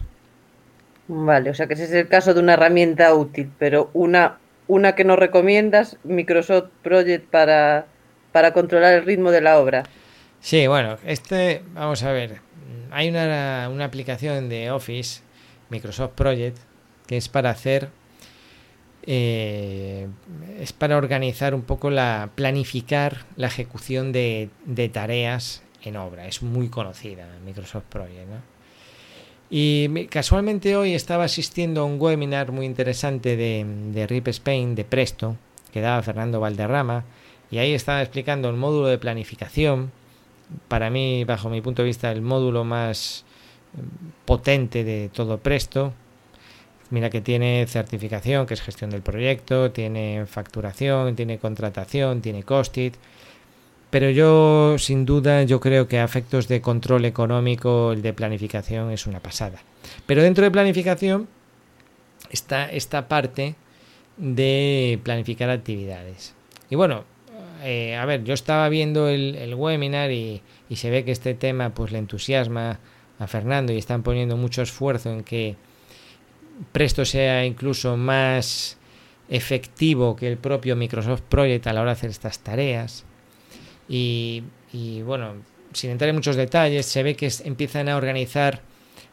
Vale, 1.10 1.50
o 1.50 1.54
sea 1.54 1.68
que 1.68 1.74
ese 1.74 1.84
es 1.84 1.92
el 1.92 2.08
caso 2.08 2.34
de 2.34 2.40
una 2.40 2.54
herramienta 2.54 3.14
útil, 3.14 3.52
pero 3.60 3.90
una, 3.94 4.38
una 4.68 4.96
que 4.96 5.04
nos 5.04 5.20
recomiendas, 5.20 5.98
Microsoft 6.06 6.70
Project 6.84 7.30
para, 7.30 7.86
para 8.32 8.54
controlar 8.54 8.94
el 8.94 9.04
ritmo 9.04 9.32
de 9.32 9.42
la 9.42 9.60
obra. 9.60 9.84
Sí, 10.40 10.68
bueno, 10.68 10.98
este, 11.06 11.64
vamos 11.74 12.02
a 12.04 12.14
ver, 12.14 12.40
hay 12.92 13.10
una, 13.10 13.70
una 13.70 13.84
aplicación 13.84 14.48
de 14.48 14.72
Office, 14.72 15.22
Microsoft 15.70 16.12
Project, 16.14 16.58
que 17.08 17.18
es 17.18 17.28
para 17.28 17.50
hacer 17.50 17.90
eh, 19.10 20.08
es 20.60 20.74
para 20.74 20.98
organizar 20.98 21.56
un 21.56 21.62
poco 21.62 21.90
la 21.90 22.32
planificar 22.36 23.26
la 23.38 23.48
ejecución 23.48 24.12
de, 24.12 24.50
tareas 24.92 25.64
en 25.82 25.96
obra. 25.96 26.28
Es 26.28 26.44
muy 26.44 26.68
conocida 26.68 27.26
Microsoft 27.46 27.86
Project. 27.86 28.28
¿no? 28.28 28.42
Y 29.50 30.08
casualmente 30.08 30.76
hoy 30.76 30.94
estaba 30.94 31.24
asistiendo 31.24 31.82
a 31.82 31.86
un 31.86 32.02
webinar 32.02 32.52
muy 32.52 32.66
interesante 32.66 33.38
de, 33.38 33.66
de 33.94 34.08
RIP 34.08 34.28
Spain, 34.28 34.76
de 34.76 34.84
Presto, 34.84 35.38
que 35.72 35.80
daba 35.80 36.04
Fernando 36.04 36.42
Valderrama, 36.42 37.06
y 37.50 37.60
ahí 37.60 37.74
estaba 37.74 38.02
explicando 38.02 38.50
el 38.50 38.58
módulo 38.58 38.88
de 38.88 38.98
planificación. 38.98 39.94
Para 40.68 40.90
mí, 40.90 41.24
bajo 41.24 41.50
mi 41.50 41.62
punto 41.62 41.82
de 41.82 41.88
vista, 41.88 42.12
el 42.12 42.22
módulo 42.22 42.66
más 42.66 43.24
potente 44.26 44.84
de 44.84 45.08
todo 45.08 45.38
Presto, 45.38 45.94
Mira 46.90 47.10
que 47.10 47.22
tiene 47.22 47.66
certificación, 47.68 48.46
que 48.46 48.54
es 48.54 48.62
gestión 48.62 48.90
del 48.90 49.02
proyecto, 49.02 49.72
tiene 49.72 50.26
facturación, 50.26 51.16
tiene 51.16 51.38
contratación, 51.38 52.22
tiene 52.22 52.44
costit. 52.44 52.96
Pero 53.90 54.10
yo, 54.10 54.78
sin 54.78 55.06
duda, 55.06 55.44
yo 55.44 55.60
creo 55.60 55.88
que 55.88 56.00
a 56.00 56.04
efectos 56.04 56.48
de 56.48 56.62
control 56.62 57.06
económico, 57.06 57.92
el 57.92 58.02
de 58.02 58.14
planificación 58.14 58.92
es 58.92 59.08
una 59.08 59.20
pasada. 59.20 59.60
Pero 60.06 60.22
dentro 60.22 60.44
de 60.44 60.52
planificación 60.52 61.28
está 62.30 62.70
esta 62.70 63.08
parte 63.08 63.56
de 64.18 65.00
planificar 65.04 65.50
actividades. 65.50 66.34
Y 66.70 66.76
bueno, 66.76 67.04
eh, 67.64 67.96
a 67.96 68.06
ver, 68.06 68.24
yo 68.24 68.34
estaba 68.34 68.68
viendo 68.70 69.08
el, 69.08 69.36
el 69.36 69.56
webinar 69.56 70.12
y, 70.12 70.42
y, 70.70 70.76
se 70.76 70.90
ve 70.90 71.06
que 71.06 71.12
este 71.12 71.34
tema 71.34 71.72
pues 71.72 71.92
le 71.92 72.00
entusiasma 72.00 72.80
a 73.20 73.28
Fernando 73.28 73.74
y 73.74 73.78
están 73.78 74.04
poniendo 74.04 74.38
mucho 74.38 74.62
esfuerzo 74.62 75.12
en 75.12 75.24
que 75.24 75.56
Presto 76.72 77.06
sea 77.06 77.46
incluso 77.46 77.98
más 77.98 78.78
efectivo 79.30 80.16
que 80.16 80.28
el 80.28 80.38
propio 80.38 80.76
Microsoft 80.76 81.22
Project 81.22 81.68
a 81.68 81.74
la 81.74 81.82
hora 81.82 81.92
de 81.92 81.98
hacer 81.98 82.10
estas 82.10 82.40
tareas. 82.40 83.06
Y, 83.90 84.44
bueno, 85.06 85.36
sin 85.74 85.92
entrar 85.92 86.10
en 86.10 86.16
muchos 86.16 86.36
detalles, 86.36 86.86
se 86.86 87.04
ve 87.04 87.16
que 87.16 87.32
empiezan 87.44 87.90
a 87.90 87.98
organizar 87.98 88.62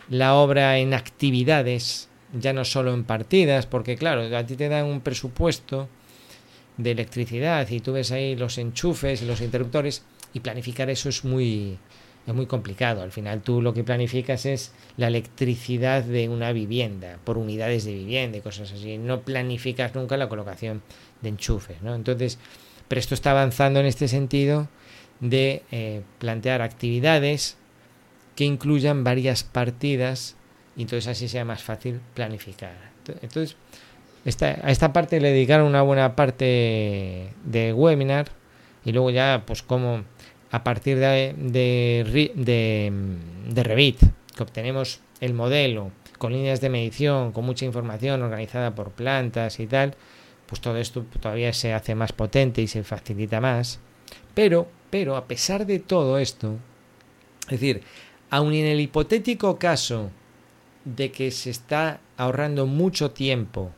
la 0.08 0.34
obra 0.34 0.78
en 0.78 0.94
actividades, 0.94 2.08
ya 2.32 2.52
no 2.52 2.64
solo 2.64 2.92
en 2.92 3.04
partidas, 3.04 3.66
porque 3.66 3.96
claro, 3.96 4.36
a 4.36 4.44
ti 4.44 4.56
te 4.56 4.68
dan 4.68 4.86
un 4.86 5.00
presupuesto 5.00 5.88
de 6.76 6.90
electricidad 6.90 7.68
y 7.70 7.80
tú 7.80 7.92
ves 7.92 8.10
ahí 8.10 8.34
los 8.34 8.58
enchufes 8.58 9.22
los 9.22 9.40
interruptores 9.40 10.02
y 10.32 10.40
planificar 10.40 10.90
eso 10.90 11.08
es 11.08 11.24
muy 11.24 11.78
es 12.26 12.34
muy 12.34 12.46
complicado. 12.46 13.02
Al 13.02 13.12
final 13.12 13.42
tú 13.42 13.60
lo 13.60 13.74
que 13.74 13.84
planificas 13.84 14.46
es 14.46 14.72
la 14.96 15.08
electricidad 15.08 16.02
de 16.02 16.28
una 16.28 16.52
vivienda, 16.52 17.18
por 17.24 17.38
unidades 17.38 17.84
de 17.84 17.94
vivienda 17.94 18.38
y 18.38 18.40
cosas 18.40 18.72
así. 18.72 18.98
No 18.98 19.20
planificas 19.20 19.94
nunca 19.94 20.16
la 20.16 20.28
colocación 20.28 20.82
de 21.20 21.30
enchufes, 21.30 21.82
¿no? 21.82 21.94
Entonces, 21.94 22.38
Presto 22.88 23.14
está 23.14 23.30
avanzando 23.30 23.80
en 23.80 23.86
este 23.86 24.08
sentido 24.08 24.68
de 25.20 25.62
eh, 25.70 26.02
plantear 26.18 26.62
actividades 26.62 27.56
que 28.36 28.44
incluyan 28.44 29.04
varias 29.04 29.42
partidas 29.42 30.36
y 30.76 30.82
entonces 30.82 31.08
así 31.08 31.28
sea 31.28 31.44
más 31.44 31.62
fácil 31.62 32.00
planificar. 32.14 32.74
Entonces, 33.22 33.56
esta, 34.24 34.58
a 34.62 34.70
esta 34.70 34.92
parte 34.92 35.20
le 35.20 35.30
dedicaron 35.30 35.66
una 35.66 35.82
buena 35.82 36.16
parte 36.16 37.30
de 37.44 37.72
webinar 37.74 38.28
y 38.84 38.92
luego 38.92 39.10
ya 39.10 39.44
pues 39.46 39.62
como 39.62 40.04
a 40.54 40.62
partir 40.62 41.00
de, 41.00 41.34
de, 42.36 43.62
Revit 43.64 43.98
que 44.36 44.42
obtenemos 44.44 45.00
el 45.18 45.34
modelo 45.34 45.90
con 46.16 46.32
líneas 46.32 46.60
de 46.60 46.70
medición, 46.70 47.32
con 47.32 47.44
mucha 47.44 47.64
información 47.64 48.22
organizada 48.22 48.72
por 48.72 48.92
plantas 48.92 49.58
y 49.58 49.66
tal, 49.66 49.96
pues 50.46 50.60
todo 50.60 50.76
esto 50.76 51.04
todavía 51.20 51.52
se 51.52 51.72
hace 51.72 51.96
más 51.96 52.12
potente 52.12 52.62
y 52.62 52.68
se 52.68 52.84
facilita 52.84 53.40
más. 53.40 53.80
Pero, 54.32 54.68
pero 54.90 55.16
a 55.16 55.26
pesar 55.26 55.66
de 55.66 55.80
todo 55.80 56.18
esto, 56.18 56.54
es 57.46 57.60
decir, 57.60 57.82
aun 58.30 58.54
en 58.54 58.66
el 58.66 58.80
hipotético 58.80 59.58
caso 59.58 60.12
de 60.84 61.10
que 61.10 61.32
se 61.32 61.50
está 61.50 61.98
ahorrando 62.16 62.66
mucho 62.66 63.10
tiempo 63.10 63.72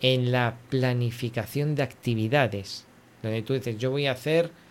en 0.00 0.32
la 0.32 0.56
planificación 0.70 1.74
de 1.74 1.82
actividades, 1.82 2.86
donde 3.22 3.42
tú 3.42 3.52
dices, 3.52 3.76
yo 3.76 3.90
voy 3.90 4.06
a 4.06 4.12
hacer 4.12 4.63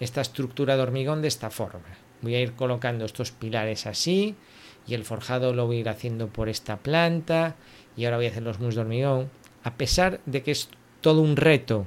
esta 0.00 0.20
estructura 0.20 0.76
de 0.76 0.82
hormigón 0.82 1.22
de 1.22 1.28
esta 1.28 1.50
forma, 1.50 1.98
voy 2.22 2.34
a 2.34 2.40
ir 2.40 2.52
colocando 2.52 3.04
estos 3.04 3.32
pilares 3.32 3.86
así, 3.86 4.34
y 4.86 4.94
el 4.94 5.04
forjado 5.04 5.52
lo 5.52 5.66
voy 5.66 5.78
a 5.78 5.80
ir 5.80 5.88
haciendo 5.88 6.28
por 6.28 6.48
esta 6.48 6.76
planta, 6.76 7.56
y 7.96 8.04
ahora 8.04 8.18
voy 8.18 8.26
a 8.26 8.30
hacer 8.30 8.42
los 8.42 8.60
mus 8.60 8.74
de 8.74 8.82
hormigón, 8.82 9.30
a 9.64 9.74
pesar 9.74 10.20
de 10.26 10.42
que 10.42 10.52
es 10.52 10.68
todo 11.00 11.22
un 11.22 11.36
reto 11.36 11.86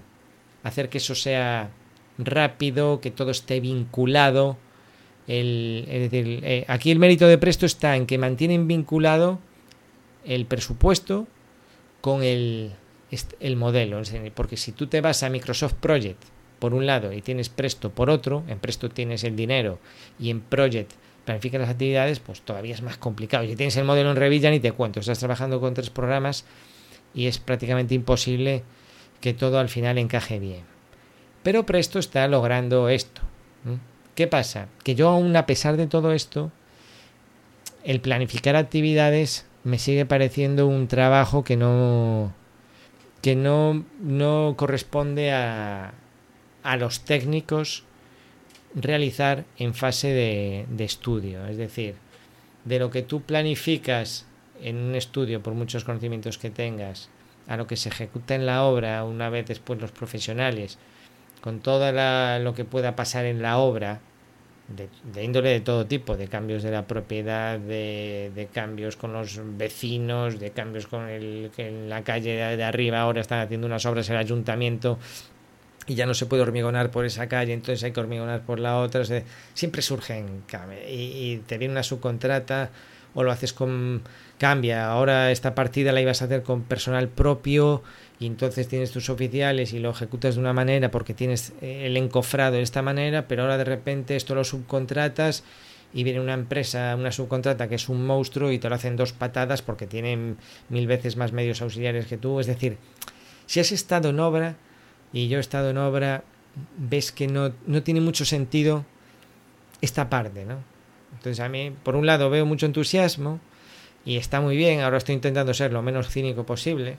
hacer 0.63 0.89
que 0.89 0.97
eso 0.97 1.15
sea 1.15 1.71
rápido, 2.17 2.99
que 3.01 3.11
todo 3.11 3.31
esté 3.31 3.59
vinculado, 3.59 4.57
el, 5.27 5.85
es 5.87 6.11
decir, 6.11 6.41
eh, 6.43 6.65
aquí 6.67 6.91
el 6.91 6.99
mérito 6.99 7.27
de 7.27 7.37
Presto 7.37 7.65
está 7.65 7.95
en 7.95 8.05
que 8.05 8.17
mantienen 8.17 8.67
vinculado 8.67 9.39
el 10.25 10.45
presupuesto 10.45 11.27
con 12.01 12.23
el, 12.23 12.71
el 13.39 13.55
modelo. 13.55 14.01
Porque 14.33 14.57
si 14.57 14.71
tú 14.71 14.87
te 14.87 15.01
vas 15.01 15.23
a 15.23 15.29
Microsoft 15.29 15.73
Project 15.73 16.23
por 16.59 16.73
un 16.73 16.85
lado 16.85 17.13
y 17.13 17.21
tienes 17.21 17.49
Presto 17.49 17.89
por 17.89 18.09
otro, 18.09 18.43
en 18.47 18.59
Presto 18.59 18.89
tienes 18.89 19.23
el 19.23 19.35
dinero 19.35 19.79
y 20.19 20.29
en 20.29 20.41
Project 20.41 20.91
planificas 21.25 21.61
las 21.61 21.69
actividades, 21.69 22.19
pues 22.19 22.41
todavía 22.41 22.73
es 22.73 22.81
más 22.81 22.97
complicado. 22.97 23.45
Si 23.45 23.55
tienes 23.55 23.77
el 23.77 23.85
modelo 23.85 24.11
en 24.11 24.17
Revit 24.17 24.43
ya 24.43 24.49
ni 24.49 24.59
te 24.59 24.71
cuento, 24.71 24.99
estás 24.99 25.19
trabajando 25.19 25.59
con 25.59 25.73
tres 25.73 25.89
programas 25.89 26.45
y 27.13 27.27
es 27.27 27.37
prácticamente 27.39 27.95
imposible 27.95 28.63
que 29.21 29.33
todo 29.33 29.59
al 29.59 29.69
final 29.69 29.97
encaje 29.97 30.39
bien. 30.39 30.63
Pero 31.43 31.65
Presto 31.65 31.99
está 31.99 32.27
logrando 32.27 32.89
esto. 32.89 33.21
¿Qué 34.15 34.27
pasa? 34.27 34.67
Que 34.83 34.95
yo 34.95 35.09
aún 35.09 35.35
a 35.35 35.45
pesar 35.45 35.77
de 35.77 35.87
todo 35.87 36.11
esto, 36.13 36.51
el 37.83 38.01
planificar 38.01 38.55
actividades 38.55 39.45
me 39.63 39.79
sigue 39.79 40.05
pareciendo 40.05 40.67
un 40.67 40.87
trabajo 40.87 41.43
que 41.43 41.55
no 41.55 42.33
que 43.21 43.35
no, 43.35 43.85
no 44.01 44.55
corresponde 44.57 45.31
a, 45.31 45.93
a 46.69 46.77
los 46.77 46.99
técnicos 46.99 47.83
realizar 48.75 49.43
en 49.57 49.73
fase 49.73 50.09
de, 50.09 50.85
estudio. 50.85 51.47
Es 51.47 51.57
decir, 51.57 51.95
de 52.63 52.77
lo 52.77 52.91
que 52.91 53.01
tú 53.01 53.21
planificas 53.23 54.27
en 54.61 54.75
un 54.77 54.93
estudio, 54.93 55.41
por 55.41 55.55
muchos 55.55 55.83
conocimientos 55.83 56.37
que 56.37 56.51
tengas, 56.51 57.09
a 57.47 57.57
lo 57.57 57.65
que 57.65 57.75
se 57.75 57.89
ejecuta 57.89 58.35
en 58.35 58.45
la 58.45 58.65
obra, 58.65 59.03
una 59.03 59.31
vez 59.31 59.47
después 59.47 59.81
los 59.81 59.91
profesionales, 59.91 60.77
con 61.41 61.59
todo 61.59 61.91
lo 62.39 62.53
que 62.53 62.65
pueda 62.65 62.95
pasar 62.95 63.25
en 63.25 63.41
la 63.41 63.57
obra, 63.57 64.01
de, 64.67 65.23
índole 65.23 65.49
de 65.49 65.61
todo 65.61 65.87
tipo, 65.87 66.17
de 66.17 66.27
cambios 66.27 66.61
de 66.61 66.69
la 66.69 66.85
propiedad, 66.85 67.57
de, 67.57 68.31
de, 68.35 68.45
cambios 68.45 68.95
con 68.95 69.11
los 69.11 69.41
vecinos, 69.57 70.39
de 70.39 70.51
cambios 70.51 70.85
con 70.85 71.09
el 71.09 71.49
que 71.55 71.69
en 71.69 71.89
la 71.89 72.03
calle 72.03 72.35
de, 72.35 72.63
arriba 72.63 73.01
ahora 73.01 73.21
están 73.21 73.39
haciendo 73.39 73.65
unas 73.65 73.87
obras 73.87 74.07
el 74.11 74.17
ayuntamiento 74.17 74.99
y 75.89 75.95
ya 75.95 76.05
no 76.05 76.13
se 76.13 76.27
puede 76.27 76.43
hormigonar 76.43 76.91
por 76.91 77.03
esa 77.03 77.27
calle, 77.27 77.51
entonces 77.51 77.83
hay 77.83 77.91
que 77.91 77.99
hormigonar 77.99 78.43
por 78.43 78.59
la 78.59 78.77
otra. 78.77 79.03
Siempre 79.55 79.81
surgen 79.81 80.43
y, 80.87 80.93
y 80.93 81.43
te 81.47 81.57
viene 81.57 81.73
una 81.73 81.83
subcontrata 81.83 82.69
o 83.15 83.23
lo 83.23 83.31
haces 83.31 83.53
con 83.53 84.03
cambia, 84.37 84.87
ahora 84.87 85.31
esta 85.31 85.55
partida 85.55 85.91
la 85.91 85.99
ibas 85.99 86.21
a 86.21 86.25
hacer 86.25 86.43
con 86.43 86.61
personal 86.61 87.09
propio 87.09 87.81
y 88.19 88.27
entonces 88.27 88.67
tienes 88.67 88.91
tus 88.91 89.09
oficiales 89.09 89.73
y 89.73 89.79
lo 89.79 89.89
ejecutas 89.89 90.35
de 90.35 90.41
una 90.41 90.53
manera 90.53 90.91
porque 90.91 91.15
tienes 91.15 91.53
eh, 91.61 91.87
el 91.87 91.97
encofrado 91.97 92.57
de 92.57 92.61
esta 92.61 92.83
manera, 92.83 93.27
pero 93.27 93.41
ahora 93.41 93.57
de 93.57 93.63
repente 93.63 94.15
esto 94.15 94.35
lo 94.35 94.43
subcontratas 94.43 95.43
y 95.91 96.03
viene 96.03 96.19
una 96.19 96.35
empresa, 96.35 96.95
una 96.95 97.11
subcontrata 97.11 97.67
que 97.67 97.75
es 97.75 97.89
un 97.89 98.05
monstruo 98.05 98.51
y 98.51 98.59
te 98.59 98.69
lo 98.69 98.75
hacen 98.75 98.95
dos 98.95 99.11
patadas 99.11 99.63
porque 99.63 99.87
tienen 99.87 100.37
mil 100.69 100.85
veces 100.85 101.17
más 101.17 101.33
medios 101.33 101.63
auxiliares 101.63 102.05
que 102.05 102.17
tú. 102.17 102.39
Es 102.39 102.45
decir, 102.45 102.77
si 103.47 103.59
has 103.59 103.71
estado 103.71 104.09
en 104.09 104.19
obra 104.19 104.55
y 105.13 105.27
yo 105.27 105.37
he 105.37 105.41
estado 105.41 105.69
en 105.69 105.77
obra, 105.77 106.23
ves 106.77 107.11
que 107.11 107.27
no, 107.27 107.51
no 107.65 107.83
tiene 107.83 108.01
mucho 108.01 108.25
sentido 108.25 108.85
esta 109.81 110.09
parte, 110.09 110.45
¿no? 110.45 110.57
Entonces 111.13 111.39
a 111.39 111.49
mí, 111.49 111.73
por 111.83 111.95
un 111.95 112.05
lado, 112.05 112.29
veo 112.29 112.45
mucho 112.45 112.65
entusiasmo 112.65 113.39
y 114.05 114.17
está 114.17 114.41
muy 114.41 114.55
bien, 114.55 114.81
ahora 114.81 114.97
estoy 114.97 115.15
intentando 115.15 115.53
ser 115.53 115.73
lo 115.73 115.81
menos 115.81 116.09
cínico 116.09 116.45
posible, 116.45 116.97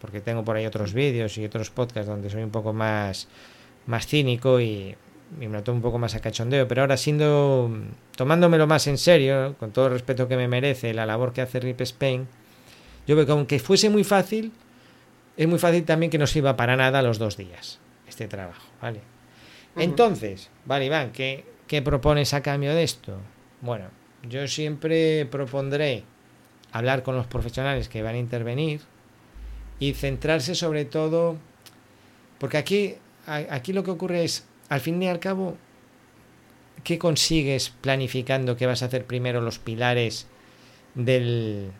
porque 0.00 0.20
tengo 0.20 0.44
por 0.44 0.56
ahí 0.56 0.66
otros 0.66 0.92
vídeos 0.92 1.38
y 1.38 1.44
otros 1.44 1.70
podcasts 1.70 2.08
donde 2.08 2.28
soy 2.28 2.42
un 2.42 2.50
poco 2.50 2.72
más, 2.72 3.28
más 3.86 4.06
cínico 4.06 4.60
y, 4.60 4.96
y 5.40 5.48
me 5.48 5.58
lo 5.58 5.62
tomo 5.62 5.76
un 5.76 5.82
poco 5.82 5.98
más 5.98 6.14
a 6.14 6.20
cachondeo, 6.20 6.66
pero 6.68 6.82
ahora 6.82 6.96
siendo, 6.96 7.70
tomándomelo 8.16 8.66
más 8.66 8.86
en 8.86 8.98
serio, 8.98 9.54
con 9.58 9.70
todo 9.70 9.86
el 9.86 9.92
respeto 9.92 10.28
que 10.28 10.36
me 10.36 10.48
merece 10.48 10.92
la 10.92 11.06
labor 11.06 11.32
que 11.32 11.42
hace 11.42 11.60
Rip 11.60 11.80
Spain, 11.82 12.26
yo 13.06 13.16
veo 13.16 13.26
que 13.26 13.32
aunque 13.32 13.58
fuese 13.58 13.90
muy 13.90 14.04
fácil, 14.04 14.52
es 15.36 15.48
muy 15.48 15.58
fácil 15.58 15.84
también 15.84 16.10
que 16.10 16.18
no 16.18 16.26
sirva 16.26 16.56
para 16.56 16.76
nada 16.76 17.02
los 17.02 17.18
dos 17.18 17.36
días 17.36 17.78
este 18.06 18.28
trabajo, 18.28 18.66
¿vale? 18.80 19.00
Entonces, 19.76 20.50
vale, 20.66 20.86
Iván, 20.86 21.12
¿qué, 21.12 21.46
¿qué 21.66 21.80
propones 21.80 22.34
a 22.34 22.42
cambio 22.42 22.74
de 22.74 22.82
esto? 22.82 23.16
Bueno, 23.62 23.86
yo 24.28 24.46
siempre 24.46 25.26
propondré 25.26 26.04
hablar 26.72 27.02
con 27.02 27.16
los 27.16 27.26
profesionales 27.26 27.88
que 27.88 28.02
van 28.02 28.16
a 28.16 28.18
intervenir, 28.18 28.82
y 29.82 29.94
centrarse 29.94 30.54
sobre 30.54 30.84
todo, 30.84 31.36
porque 32.38 32.56
aquí, 32.56 32.94
aquí 33.26 33.72
lo 33.72 33.82
que 33.82 33.90
ocurre 33.90 34.22
es, 34.22 34.46
al 34.68 34.80
fin 34.80 35.02
y 35.02 35.08
al 35.08 35.18
cabo, 35.18 35.56
¿qué 36.84 37.00
consigues 37.00 37.70
planificando 37.70 38.56
que 38.56 38.66
vas 38.66 38.84
a 38.84 38.86
hacer 38.86 39.06
primero 39.06 39.40
los 39.40 39.58
pilares 39.58 40.28
del, 40.94 41.72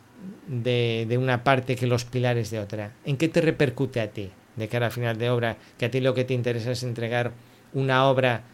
de, 0.46 1.06
de, 1.08 1.18
una 1.18 1.44
parte 1.44 1.76
que 1.76 1.86
los 1.86 2.04
pilares 2.04 2.50
de 2.50 2.58
otra? 2.60 2.92
¿En 3.04 3.16
qué 3.16 3.28
te 3.28 3.40
repercute 3.40 4.00
a 4.00 4.10
ti 4.10 4.30
de 4.56 4.68
cara 4.68 4.86
al 4.86 4.92
final 4.92 5.18
de 5.18 5.30
obra? 5.30 5.56
Que 5.78 5.86
a 5.86 5.90
ti 5.90 6.00
lo 6.00 6.14
que 6.14 6.24
te 6.24 6.34
interesa 6.34 6.72
es 6.72 6.82
entregar 6.82 7.32
una 7.72 8.08
obra 8.08 8.44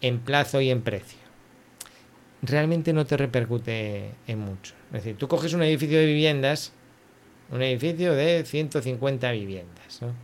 en 0.00 0.20
plazo 0.20 0.60
y 0.60 0.70
en 0.70 0.82
precio. 0.82 1.18
Realmente 2.42 2.92
no 2.92 3.04
te 3.04 3.16
repercute 3.16 4.12
en 4.26 4.38
mucho. 4.38 4.74
Es 4.88 5.04
decir, 5.04 5.16
tú 5.16 5.26
coges 5.28 5.52
un 5.54 5.62
edificio 5.62 5.98
de 5.98 6.06
viviendas 6.06 6.72
un 7.50 7.62
edificio 7.62 8.14
de 8.14 8.44
150 8.44 9.30
viviendas. 9.32 10.02
¿no? 10.02 10.14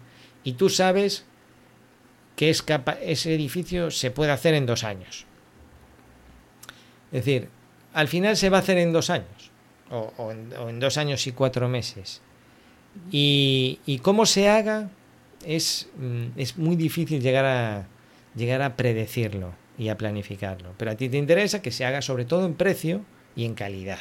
Y 0.43 0.55
tú 0.55 0.69
sabes 0.69 1.25
que 2.37 2.51
es 2.51 2.65
ese 3.03 3.35
edificio 3.35 3.91
se 3.91 4.11
puede 4.11 4.33
hacer 4.33 4.55
en 4.55 4.67
dos 4.67 4.85
años. 4.85 5.27
Es 7.13 7.25
decir, 7.25 7.49
al 7.93 8.09
final 8.09 8.37
se 8.37 8.51
va 8.51 8.59
a 8.59 8.61
hacer 8.61 8.79
en 8.79 8.93
dos 8.93 9.09
años, 9.09 9.27
o, 9.95 10.33
en, 10.33 10.53
o 10.59 10.69
en, 10.69 10.81
dos 10.81 10.97
años 10.99 11.27
y 11.27 11.33
cuatro 11.33 11.69
meses. 11.69 12.21
Y, 13.11 13.81
y 13.87 13.99
cómo 13.99 14.27
se 14.27 14.49
haga, 14.49 14.91
es, 15.45 15.89
mm, 15.97 16.39
es 16.39 16.57
muy 16.59 16.77
difícil 16.77 17.21
llegar 17.21 17.45
a, 17.45 17.87
llegar 18.35 18.63
a 18.63 18.77
predecirlo 18.77 19.53
y 19.79 19.89
a 19.89 19.97
planificarlo. 19.97 20.75
Pero 20.77 20.91
a 20.93 20.97
ti 20.97 21.09
te 21.09 21.17
interesa 21.17 21.63
que 21.63 21.71
se 21.71 21.85
haga 21.85 22.03
sobre 22.03 22.25
todo 22.25 22.47
en 22.47 22.55
precio 22.55 23.03
y 23.37 23.45
en 23.45 23.55
calidad. 23.55 24.01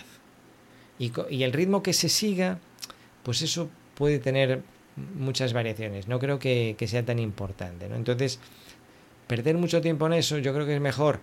Y, 0.99 1.11
y 1.29 1.43
el 1.43 1.53
ritmo 1.53 1.83
que 1.83 1.93
se 1.93 2.09
siga, 2.09 2.59
pues 3.23 3.41
eso 3.41 3.69
puede 3.95 4.19
tener 4.19 4.61
muchas 4.95 5.53
variaciones. 5.53 6.07
No 6.07 6.19
creo 6.19 6.39
que, 6.39 6.75
que 6.77 6.87
sea 6.87 7.03
tan 7.03 7.19
importante. 7.19 7.89
¿no? 7.89 7.95
Entonces, 7.95 8.39
perder 9.27 9.57
mucho 9.57 9.81
tiempo 9.81 10.05
en 10.07 10.13
eso, 10.13 10.37
yo 10.37 10.53
creo 10.53 10.65
que 10.65 10.75
es 10.75 10.81
mejor. 10.81 11.19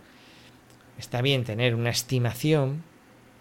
Está 0.99 1.23
bien 1.23 1.45
tener 1.45 1.75
una 1.75 1.91
estimación, 1.91 2.83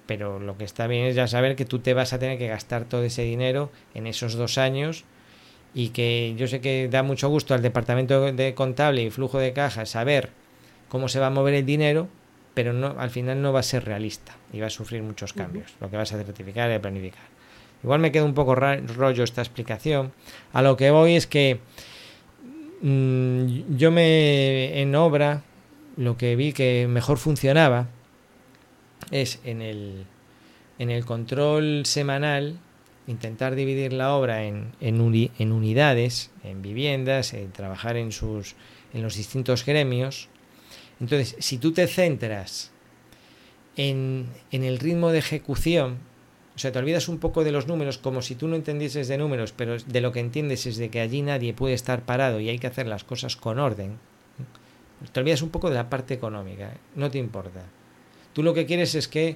pero 0.09 0.39
lo 0.39 0.57
que 0.57 0.63
está 0.63 0.87
bien 0.87 1.05
es 1.05 1.15
ya 1.15 1.27
saber 1.27 1.55
que 1.55 1.65
tú 1.65 1.77
te 1.77 1.93
vas 1.93 2.13
a 2.13 2.17
tener 2.17 2.39
que 2.39 2.47
gastar 2.47 2.85
todo 2.85 3.03
ese 3.03 3.21
dinero 3.21 3.69
en 3.93 4.07
esos 4.07 4.33
dos 4.33 4.57
años 4.57 5.03
y 5.75 5.89
que 5.89 6.33
yo 6.35 6.47
sé 6.47 6.61
que 6.61 6.89
da 6.89 7.03
mucho 7.03 7.29
gusto 7.29 7.53
al 7.53 7.61
departamento 7.61 8.31
de 8.31 8.55
contable 8.55 9.03
y 9.03 9.11
flujo 9.11 9.37
de 9.37 9.53
caja 9.53 9.85
saber 9.85 10.31
cómo 10.87 11.09
se 11.09 11.19
va 11.19 11.27
a 11.27 11.29
mover 11.29 11.53
el 11.53 11.63
dinero, 11.67 12.07
pero 12.55 12.73
no, 12.73 12.95
al 12.97 13.11
final 13.11 13.39
no 13.43 13.53
va 13.53 13.59
a 13.59 13.63
ser 13.63 13.85
realista 13.85 14.35
y 14.51 14.59
va 14.59 14.65
a 14.65 14.71
sufrir 14.71 15.03
muchos 15.03 15.33
cambios, 15.33 15.75
lo 15.79 15.91
que 15.91 15.97
vas 15.97 16.11
a 16.11 16.17
certificar 16.17 16.71
y 16.71 16.79
planificar. 16.79 17.25
Igual 17.83 17.99
me 17.99 18.11
queda 18.11 18.25
un 18.25 18.33
poco 18.33 18.55
rollo 18.55 19.23
esta 19.23 19.43
explicación. 19.43 20.11
A 20.53 20.63
lo 20.63 20.75
que 20.75 20.89
voy 20.89 21.17
es 21.17 21.27
que 21.27 21.59
mmm, 22.81 23.77
yo 23.77 23.91
me 23.91 24.81
en 24.81 24.95
obra 24.95 25.43
lo 25.97 26.17
que 26.17 26.35
vi 26.35 26.51
que 26.51 26.87
mejor 26.89 27.19
funcionaba 27.19 27.89
es 29.11 29.39
en 29.43 29.61
el, 29.61 30.05
en 30.77 30.89
el 30.89 31.05
control 31.05 31.85
semanal 31.85 32.59
intentar 33.07 33.55
dividir 33.55 33.91
la 33.91 34.13
obra 34.13 34.43
en, 34.43 34.73
en, 34.79 35.01
uni, 35.01 35.31
en 35.39 35.51
unidades, 35.51 36.29
en 36.43 36.61
viviendas, 36.61 37.33
en 37.33 37.51
trabajar 37.51 37.97
en, 37.97 38.11
sus, 38.11 38.55
en 38.93 39.01
los 39.01 39.15
distintos 39.15 39.65
gremios. 39.65 40.29
Entonces, 40.99 41.35
si 41.39 41.57
tú 41.57 41.73
te 41.73 41.87
centras 41.87 42.71
en, 43.75 44.27
en 44.51 44.63
el 44.63 44.77
ritmo 44.77 45.11
de 45.11 45.19
ejecución, 45.19 45.97
o 46.55 46.59
sea, 46.59 46.71
te 46.71 46.77
olvidas 46.79 47.07
un 47.07 47.17
poco 47.17 47.43
de 47.43 47.51
los 47.51 47.67
números 47.67 47.97
como 47.97 48.21
si 48.21 48.35
tú 48.35 48.47
no 48.47 48.55
entendieses 48.55 49.07
de 49.07 49.17
números, 49.17 49.53
pero 49.55 49.77
de 49.77 50.01
lo 50.01 50.11
que 50.11 50.19
entiendes 50.19 50.65
es 50.67 50.77
de 50.77 50.89
que 50.89 50.99
allí 50.99 51.21
nadie 51.21 51.53
puede 51.53 51.73
estar 51.73 52.03
parado 52.03 52.39
y 52.39 52.49
hay 52.49 52.59
que 52.59 52.67
hacer 52.67 52.85
las 52.85 53.03
cosas 53.03 53.35
con 53.35 53.57
orden. 53.57 53.97
Te 55.11 55.19
olvidas 55.19 55.41
un 55.41 55.49
poco 55.49 55.69
de 55.69 55.75
la 55.75 55.89
parte 55.89 56.13
económica, 56.13 56.73
no 56.95 57.09
te 57.09 57.17
importa. 57.17 57.63
Tú 58.39 58.43
lo 58.43 58.53
que 58.53 58.65
quieres 58.65 58.95
es 58.95 59.09
que 59.09 59.35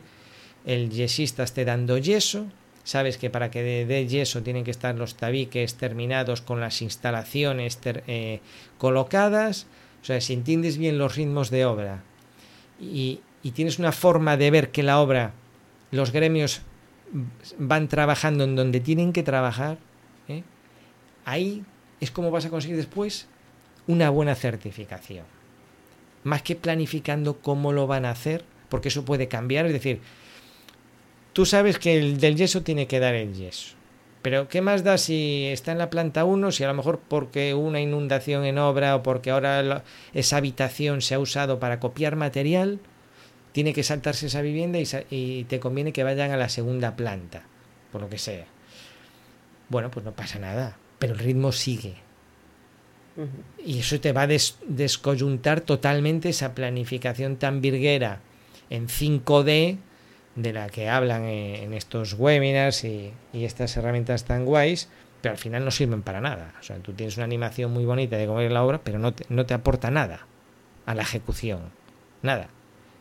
el 0.65 0.89
yesista 0.89 1.43
esté 1.43 1.65
dando 1.65 1.97
yeso, 1.97 2.45
sabes 2.85 3.17
que 3.17 3.29
para 3.29 3.51
que 3.51 3.61
dé 3.61 4.07
yeso 4.07 4.43
tienen 4.43 4.63
que 4.63 4.71
estar 4.71 4.95
los 4.95 5.15
tabiques 5.15 5.75
terminados 5.75 6.39
con 6.39 6.61
las 6.61 6.81
instalaciones 6.81 7.77
eh, 7.83 8.39
colocadas, 8.77 9.67
o 10.01 10.05
sea, 10.05 10.21
si 10.21 10.31
entiendes 10.31 10.77
bien 10.77 10.97
los 10.97 11.17
ritmos 11.17 11.49
de 11.49 11.65
obra 11.65 12.01
y, 12.79 13.19
y 13.43 13.51
tienes 13.51 13.77
una 13.77 13.91
forma 13.91 14.37
de 14.37 14.51
ver 14.51 14.71
que 14.71 14.83
la 14.83 15.01
obra, 15.01 15.33
los 15.91 16.13
gremios 16.13 16.61
van 17.57 17.89
trabajando 17.89 18.45
en 18.45 18.55
donde 18.55 18.79
tienen 18.79 19.11
que 19.11 19.23
trabajar, 19.23 19.79
¿eh? 20.29 20.43
ahí 21.25 21.65
es 21.99 22.09
como 22.09 22.31
vas 22.31 22.45
a 22.45 22.49
conseguir 22.49 22.77
después 22.77 23.27
una 23.85 24.09
buena 24.09 24.33
certificación. 24.33 25.25
Más 26.23 26.41
que 26.41 26.55
planificando 26.55 27.41
cómo 27.41 27.73
lo 27.73 27.85
van 27.85 28.05
a 28.05 28.11
hacer, 28.11 28.45
porque 28.73 28.87
eso 28.87 29.05
puede 29.05 29.27
cambiar, 29.27 29.67
es 29.67 29.71
decir, 29.71 29.99
tú 31.31 31.45
sabes 31.45 31.77
que 31.77 31.95
el 31.95 32.19
del 32.19 32.35
yeso 32.35 32.63
tiene 32.63 32.87
que 32.87 32.99
dar 32.99 33.13
el 33.13 33.35
yeso. 33.35 33.75
Pero 34.23 34.47
¿qué 34.47 34.61
más 34.61 34.83
da 34.83 34.97
si 34.97 35.45
está 35.45 35.73
en 35.73 35.77
la 35.77 35.91
planta 35.91 36.25
1, 36.25 36.51
si 36.51 36.63
a 36.63 36.69
lo 36.69 36.73
mejor 36.73 36.99
porque 37.07 37.53
una 37.53 37.81
inundación 37.81 38.45
en 38.45 38.57
obra 38.57 38.95
o 38.95 39.03
porque 39.03 39.29
ahora 39.29 39.83
esa 40.15 40.37
habitación 40.37 41.03
se 41.03 41.13
ha 41.13 41.19
usado 41.19 41.59
para 41.59 41.79
copiar 41.79 42.15
material, 42.15 42.79
tiene 43.51 43.73
que 43.73 43.83
saltarse 43.83 44.25
esa 44.25 44.41
vivienda 44.41 44.79
y, 44.79 44.87
y, 45.11 45.43
te 45.43 45.59
conviene 45.59 45.93
que 45.93 46.03
vayan 46.03 46.31
a 46.31 46.37
la 46.37 46.49
segunda 46.49 46.95
planta, 46.95 47.43
por 47.91 48.01
lo 48.01 48.09
que 48.09 48.17
sea. 48.17 48.47
Bueno, 49.69 49.91
pues 49.91 50.03
no 50.03 50.13
pasa 50.13 50.39
nada, 50.39 50.79
pero 50.97 51.13
el 51.13 51.19
ritmo 51.19 51.51
sigue. 51.51 51.93
Y 53.63 53.77
eso 53.77 53.99
te 53.99 54.13
va 54.13 54.23
a 54.23 54.27
des 54.27 54.57
descoyuntar 54.65 55.61
totalmente 55.61 56.29
esa 56.29 56.55
planificación 56.55 57.35
tan 57.35 57.61
virguera 57.61 58.21
en 58.73 58.87
5D 58.87 59.77
de 60.35 60.51
la 60.51 60.67
que 60.67 60.89
hablan 60.89 61.25
en 61.25 61.73
estos 61.75 62.15
webinars 62.15 62.83
y, 62.83 63.13
estas 63.33 63.77
herramientas 63.77 64.25
tan 64.25 64.45
guays, 64.45 64.89
pero 65.21 65.33
al 65.33 65.37
final 65.37 65.63
no 65.63 65.69
sirven 65.69 66.01
para 66.01 66.21
nada. 66.21 66.55
O 66.59 66.63
sea, 66.63 66.77
tú 66.77 66.91
tienes 66.93 67.15
una 67.17 67.25
animación 67.25 67.71
muy 67.71 67.85
bonita 67.85 68.17
de 68.17 68.25
cómo 68.25 68.41
es 68.41 68.51
la 68.51 68.63
obra, 68.63 68.81
pero 68.83 68.97
no 68.97 69.13
te, 69.13 69.25
no 69.29 69.45
te 69.45 69.53
aporta 69.53 69.91
nada 69.91 70.25
a 70.87 70.95
la 70.95 71.03
ejecución. 71.03 71.61
Nada. 72.23 72.49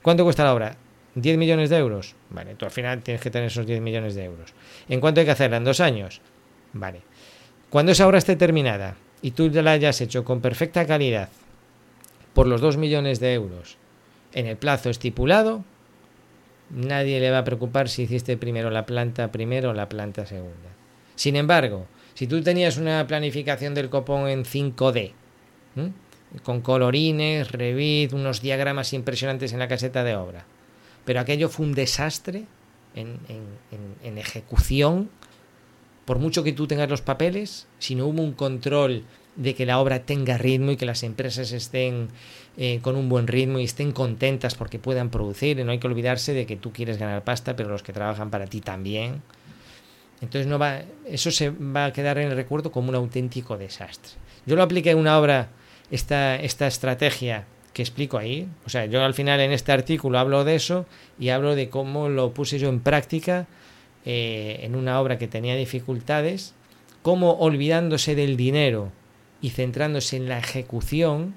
¿Cuánto 0.02 0.24
cuesta 0.24 0.44
la 0.44 0.52
obra? 0.52 0.76
10 1.14 1.38
millones 1.38 1.70
de 1.70 1.78
euros. 1.78 2.16
Vale, 2.28 2.54
tú 2.54 2.66
al 2.66 2.70
final 2.70 3.02
tienes 3.02 3.22
que 3.22 3.30
tener 3.30 3.46
esos 3.46 3.66
10 3.66 3.80
millones 3.80 4.14
de 4.14 4.24
euros. 4.24 4.52
¿En 4.90 5.00
cuánto 5.00 5.20
hay 5.20 5.26
que 5.26 5.32
hacerla? 5.32 5.56
¿En 5.56 5.64
dos 5.64 5.80
años? 5.80 6.20
Vale. 6.74 7.00
Cuando 7.70 7.92
esa 7.92 8.06
obra 8.06 8.18
esté 8.18 8.36
terminada 8.36 8.96
y 9.22 9.30
tú 9.30 9.48
ya 9.48 9.62
la 9.62 9.72
hayas 9.72 10.02
hecho 10.02 10.22
con 10.22 10.42
perfecta 10.42 10.86
calidad 10.86 11.30
por 12.34 12.46
los 12.46 12.60
2 12.60 12.76
millones 12.76 13.20
de 13.20 13.32
euros 13.32 13.78
en 14.34 14.46
el 14.46 14.56
plazo 14.56 14.90
estipulado, 14.90 15.64
nadie 16.70 17.20
le 17.20 17.30
va 17.30 17.38
a 17.38 17.44
preocupar 17.44 17.88
si 17.88 18.02
hiciste 18.02 18.36
primero 18.36 18.70
la 18.70 18.86
planta 18.86 19.30
primero 19.30 19.70
o 19.70 19.74
la 19.74 19.88
planta 19.88 20.26
segunda. 20.26 20.70
Sin 21.14 21.36
embargo, 21.36 21.86
si 22.14 22.26
tú 22.26 22.42
tenías 22.42 22.76
una 22.76 23.06
planificación 23.06 23.74
del 23.74 23.90
copón 23.90 24.28
en 24.28 24.44
5D, 24.44 25.12
¿eh? 25.76 25.90
con 26.42 26.62
colorines, 26.62 27.52
Revit, 27.52 28.12
unos 28.12 28.40
diagramas 28.40 28.92
impresionantes 28.92 29.52
en 29.52 29.58
la 29.58 29.68
caseta 29.68 30.02
de 30.02 30.16
obra, 30.16 30.46
pero 31.04 31.20
aquello 31.20 31.48
fue 31.48 31.66
un 31.66 31.74
desastre 31.74 32.46
en 32.94 34.18
ejecución, 34.18 35.10
por 36.04 36.18
mucho 36.18 36.42
que 36.42 36.52
tú 36.52 36.66
tengas 36.66 36.90
los 36.90 37.02
papeles, 37.02 37.66
si 37.78 37.94
no 37.94 38.06
hubo 38.06 38.22
un 38.22 38.32
control 38.32 39.04
de 39.36 39.54
que 39.54 39.66
la 39.66 39.78
obra 39.78 40.00
tenga 40.00 40.36
ritmo 40.38 40.72
y 40.72 40.76
que 40.76 40.86
las 40.86 41.02
empresas 41.02 41.52
estén 41.52 42.08
eh, 42.56 42.80
con 42.82 42.96
un 42.96 43.08
buen 43.08 43.26
ritmo 43.26 43.58
y 43.58 43.64
estén 43.64 43.92
contentas 43.92 44.54
porque 44.54 44.78
puedan 44.78 45.10
producir. 45.10 45.58
Y 45.58 45.64
no 45.64 45.72
hay 45.72 45.78
que 45.78 45.86
olvidarse 45.86 46.34
de 46.34 46.46
que 46.46 46.56
tú 46.56 46.72
quieres 46.72 46.98
ganar 46.98 47.24
pasta, 47.24 47.56
pero 47.56 47.70
los 47.70 47.82
que 47.82 47.92
trabajan 47.92 48.30
para 48.30 48.46
ti 48.46 48.60
también. 48.60 49.22
Entonces 50.20 50.46
no 50.46 50.58
va, 50.58 50.82
eso 51.06 51.30
se 51.30 51.50
va 51.50 51.86
a 51.86 51.92
quedar 51.92 52.18
en 52.18 52.30
el 52.30 52.36
recuerdo 52.36 52.70
como 52.70 52.90
un 52.90 52.94
auténtico 52.94 53.58
desastre. 53.58 54.12
Yo 54.46 54.54
lo 54.54 54.62
apliqué 54.62 54.90
en 54.90 54.98
una 54.98 55.18
obra, 55.18 55.48
esta, 55.90 56.36
esta 56.36 56.66
estrategia 56.66 57.46
que 57.72 57.82
explico 57.82 58.18
ahí. 58.18 58.46
O 58.66 58.70
sea, 58.70 58.86
yo 58.86 59.02
al 59.02 59.14
final 59.14 59.40
en 59.40 59.52
este 59.52 59.72
artículo 59.72 60.18
hablo 60.18 60.44
de 60.44 60.54
eso 60.54 60.86
y 61.18 61.30
hablo 61.30 61.54
de 61.54 61.70
cómo 61.70 62.08
lo 62.08 62.34
puse 62.34 62.58
yo 62.58 62.68
en 62.68 62.80
práctica 62.80 63.46
eh, 64.04 64.60
en 64.62 64.76
una 64.76 65.00
obra 65.00 65.18
que 65.18 65.26
tenía 65.26 65.56
dificultades, 65.56 66.54
cómo 67.02 67.32
olvidándose 67.32 68.14
del 68.14 68.36
dinero 68.36 68.92
y 69.42 69.50
centrándose 69.50 70.16
en 70.16 70.28
la 70.28 70.38
ejecución, 70.38 71.34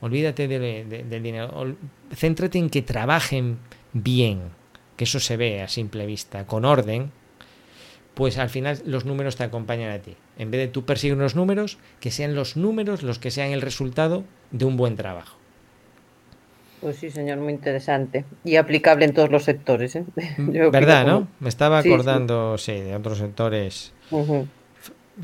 olvídate 0.00 0.48
de, 0.48 0.58
de, 0.58 1.04
del 1.04 1.22
dinero, 1.22 1.76
céntrate 2.14 2.58
en 2.58 2.68
que 2.68 2.82
trabajen 2.82 3.58
bien, 3.92 4.40
que 4.96 5.04
eso 5.04 5.20
se 5.20 5.36
ve 5.36 5.62
a 5.62 5.68
simple 5.68 6.04
vista, 6.04 6.46
con 6.46 6.64
orden, 6.64 7.12
pues 8.14 8.36
al 8.38 8.50
final 8.50 8.82
los 8.84 9.06
números 9.06 9.36
te 9.36 9.44
acompañan 9.44 9.90
a 9.90 10.00
ti. 10.00 10.16
En 10.36 10.50
vez 10.50 10.60
de 10.60 10.68
tú 10.68 10.84
perseguir 10.84 11.16
unos 11.16 11.34
números, 11.34 11.78
que 12.00 12.10
sean 12.10 12.34
los 12.34 12.56
números 12.56 13.02
los 13.02 13.18
que 13.18 13.30
sean 13.30 13.52
el 13.52 13.62
resultado 13.62 14.24
de 14.50 14.64
un 14.64 14.76
buen 14.76 14.96
trabajo. 14.96 15.38
Pues 16.80 16.96
sí, 16.96 17.10
señor, 17.10 17.38
muy 17.38 17.52
interesante. 17.52 18.24
Y 18.44 18.56
aplicable 18.56 19.04
en 19.04 19.14
todos 19.14 19.30
los 19.30 19.44
sectores. 19.44 19.94
¿eh? 19.94 20.04
¿Verdad, 20.36 21.06
no? 21.06 21.28
Me 21.38 21.48
estaba 21.48 21.78
acordando, 21.78 22.58
sí, 22.58 22.72
sí, 22.72 22.78
sí 22.78 22.84
de 22.84 22.96
otros 22.96 23.18
sectores. 23.18 23.92
Uh 24.10 24.24
-huh. 24.24 24.46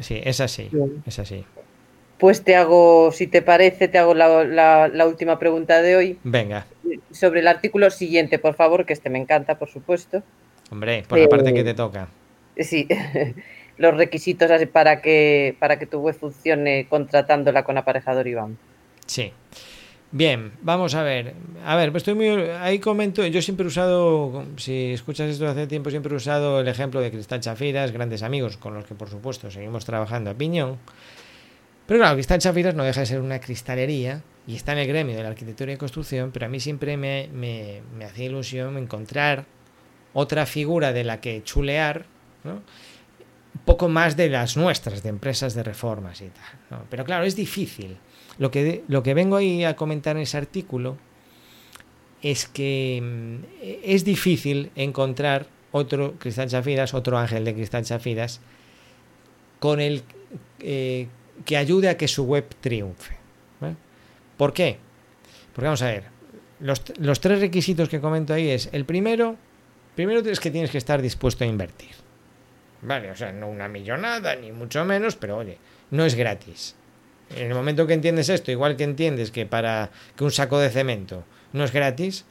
Sí, 0.00 0.20
es 0.22 0.40
así, 0.40 0.70
es 1.04 1.18
así. 1.18 1.44
Pues 2.18 2.42
te 2.42 2.56
hago, 2.56 3.12
si 3.12 3.26
te 3.28 3.42
parece, 3.42 3.88
te 3.88 3.98
hago 3.98 4.14
la, 4.14 4.44
la, 4.44 4.88
la, 4.88 5.06
última 5.06 5.38
pregunta 5.38 5.80
de 5.82 5.96
hoy. 5.96 6.18
Venga. 6.24 6.66
Sobre 7.12 7.40
el 7.40 7.48
artículo 7.48 7.90
siguiente, 7.90 8.38
por 8.38 8.54
favor, 8.54 8.86
que 8.86 8.92
este 8.92 9.08
me 9.08 9.18
encanta, 9.18 9.58
por 9.58 9.68
supuesto. 9.68 10.22
Hombre, 10.70 11.04
por 11.08 11.18
la 11.18 11.24
eh, 11.24 11.28
parte 11.28 11.54
que 11.54 11.62
te 11.62 11.74
toca. 11.74 12.08
Sí, 12.56 12.88
los 13.78 13.96
requisitos 13.96 14.50
para 14.72 15.00
que, 15.00 15.56
para 15.60 15.78
que 15.78 15.86
tu 15.86 16.00
web 16.00 16.14
funcione 16.14 16.86
contratándola 16.88 17.62
con 17.62 17.78
aparejador 17.78 18.26
IBAN. 18.26 18.58
Sí. 19.06 19.32
Bien, 20.10 20.52
vamos 20.62 20.94
a 20.94 21.02
ver. 21.02 21.34
A 21.66 21.76
ver, 21.76 21.94
estoy 21.94 22.14
muy. 22.14 22.28
Ahí 22.60 22.78
comento. 22.78 23.26
Yo 23.26 23.42
siempre 23.42 23.64
he 23.64 23.68
usado. 23.68 24.44
Si 24.56 24.92
escuchas 24.92 25.28
esto 25.28 25.46
hace 25.46 25.66
tiempo, 25.66 25.90
siempre 25.90 26.12
he 26.12 26.16
usado 26.16 26.60
el 26.60 26.68
ejemplo 26.68 27.00
de 27.00 27.10
Cristal 27.10 27.40
Chafiras, 27.40 27.92
grandes 27.92 28.22
amigos 28.22 28.56
con 28.56 28.74
los 28.74 28.86
que, 28.86 28.94
por 28.94 29.10
supuesto, 29.10 29.50
seguimos 29.50 29.84
trabajando 29.84 30.30
a 30.30 30.34
piñón. 30.34 30.78
Pero 31.88 32.00
claro, 32.00 32.16
Cristal 32.16 32.38
Chafiras 32.38 32.74
no 32.74 32.84
deja 32.84 33.00
de 33.00 33.06
ser 33.06 33.20
una 33.22 33.40
cristalería 33.40 34.22
y 34.46 34.56
está 34.56 34.72
en 34.72 34.78
el 34.78 34.88
gremio 34.88 35.16
de 35.16 35.22
la 35.22 35.30
arquitectura 35.30 35.72
y 35.72 35.78
construcción, 35.78 36.32
pero 36.32 36.44
a 36.44 36.50
mí 36.50 36.60
siempre 36.60 36.98
me, 36.98 37.30
me, 37.32 37.80
me 37.96 38.04
hacía 38.04 38.26
ilusión 38.26 38.76
encontrar 38.76 39.46
otra 40.12 40.44
figura 40.44 40.92
de 40.92 41.04
la 41.04 41.22
que 41.22 41.42
chulear, 41.42 42.04
¿no? 42.44 42.60
poco 43.64 43.88
más 43.88 44.18
de 44.18 44.28
las 44.28 44.58
nuestras, 44.58 45.02
de 45.02 45.08
empresas 45.08 45.54
de 45.54 45.62
reformas 45.62 46.20
y 46.20 46.28
tal. 46.28 46.82
Pero 46.90 47.06
claro, 47.06 47.24
es 47.24 47.36
difícil. 47.36 47.96
Lo 48.36 48.50
que, 48.50 48.84
lo 48.86 49.02
que 49.02 49.14
vengo 49.14 49.36
ahí 49.36 49.64
a 49.64 49.74
comentar 49.74 50.16
en 50.16 50.24
ese 50.24 50.36
artículo 50.36 50.98
es 52.20 52.46
que 52.46 53.00
mm, 53.02 53.64
es 53.82 54.04
difícil 54.04 54.70
encontrar 54.76 55.46
otro 55.72 56.14
Cristal 56.18 56.48
Chafiras, 56.50 56.92
otro 56.92 57.16
ángel 57.16 57.46
de 57.46 57.54
Cristal 57.54 57.84
Chafiras, 57.84 58.42
con 59.58 59.80
el 59.80 60.02
eh, 60.60 61.08
que 61.44 61.56
ayude 61.56 61.88
a 61.88 61.96
que 61.96 62.08
su 62.08 62.24
web 62.24 62.46
triunfe. 62.60 63.16
¿vale? 63.60 63.76
¿Por 64.36 64.52
qué? 64.52 64.78
Porque 65.54 65.66
vamos 65.66 65.82
a 65.82 65.86
ver, 65.86 66.04
los, 66.60 66.82
los 66.98 67.20
tres 67.20 67.40
requisitos 67.40 67.88
que 67.88 68.00
comento 68.00 68.34
ahí 68.34 68.48
es, 68.48 68.68
el 68.72 68.84
primero, 68.84 69.36
primero 69.94 70.20
es 70.20 70.40
que 70.40 70.50
tienes 70.50 70.70
que 70.70 70.78
estar 70.78 71.02
dispuesto 71.02 71.44
a 71.44 71.46
invertir. 71.46 71.90
Vale, 72.82 73.10
o 73.10 73.16
sea, 73.16 73.32
no 73.32 73.48
una 73.48 73.68
millonada, 73.68 74.36
ni 74.36 74.52
mucho 74.52 74.84
menos, 74.84 75.16
pero 75.16 75.38
oye, 75.38 75.58
no 75.90 76.04
es 76.04 76.14
gratis. 76.14 76.76
En 77.34 77.48
el 77.48 77.54
momento 77.54 77.86
que 77.86 77.94
entiendes 77.94 78.28
esto, 78.28 78.50
igual 78.50 78.76
que 78.76 78.84
entiendes 78.84 79.30
que 79.30 79.46
para 79.46 79.90
que 80.16 80.24
un 80.24 80.30
saco 80.30 80.58
de 80.58 80.70
cemento 80.70 81.24
no 81.52 81.64
es 81.64 81.72
gratis, 81.72 82.24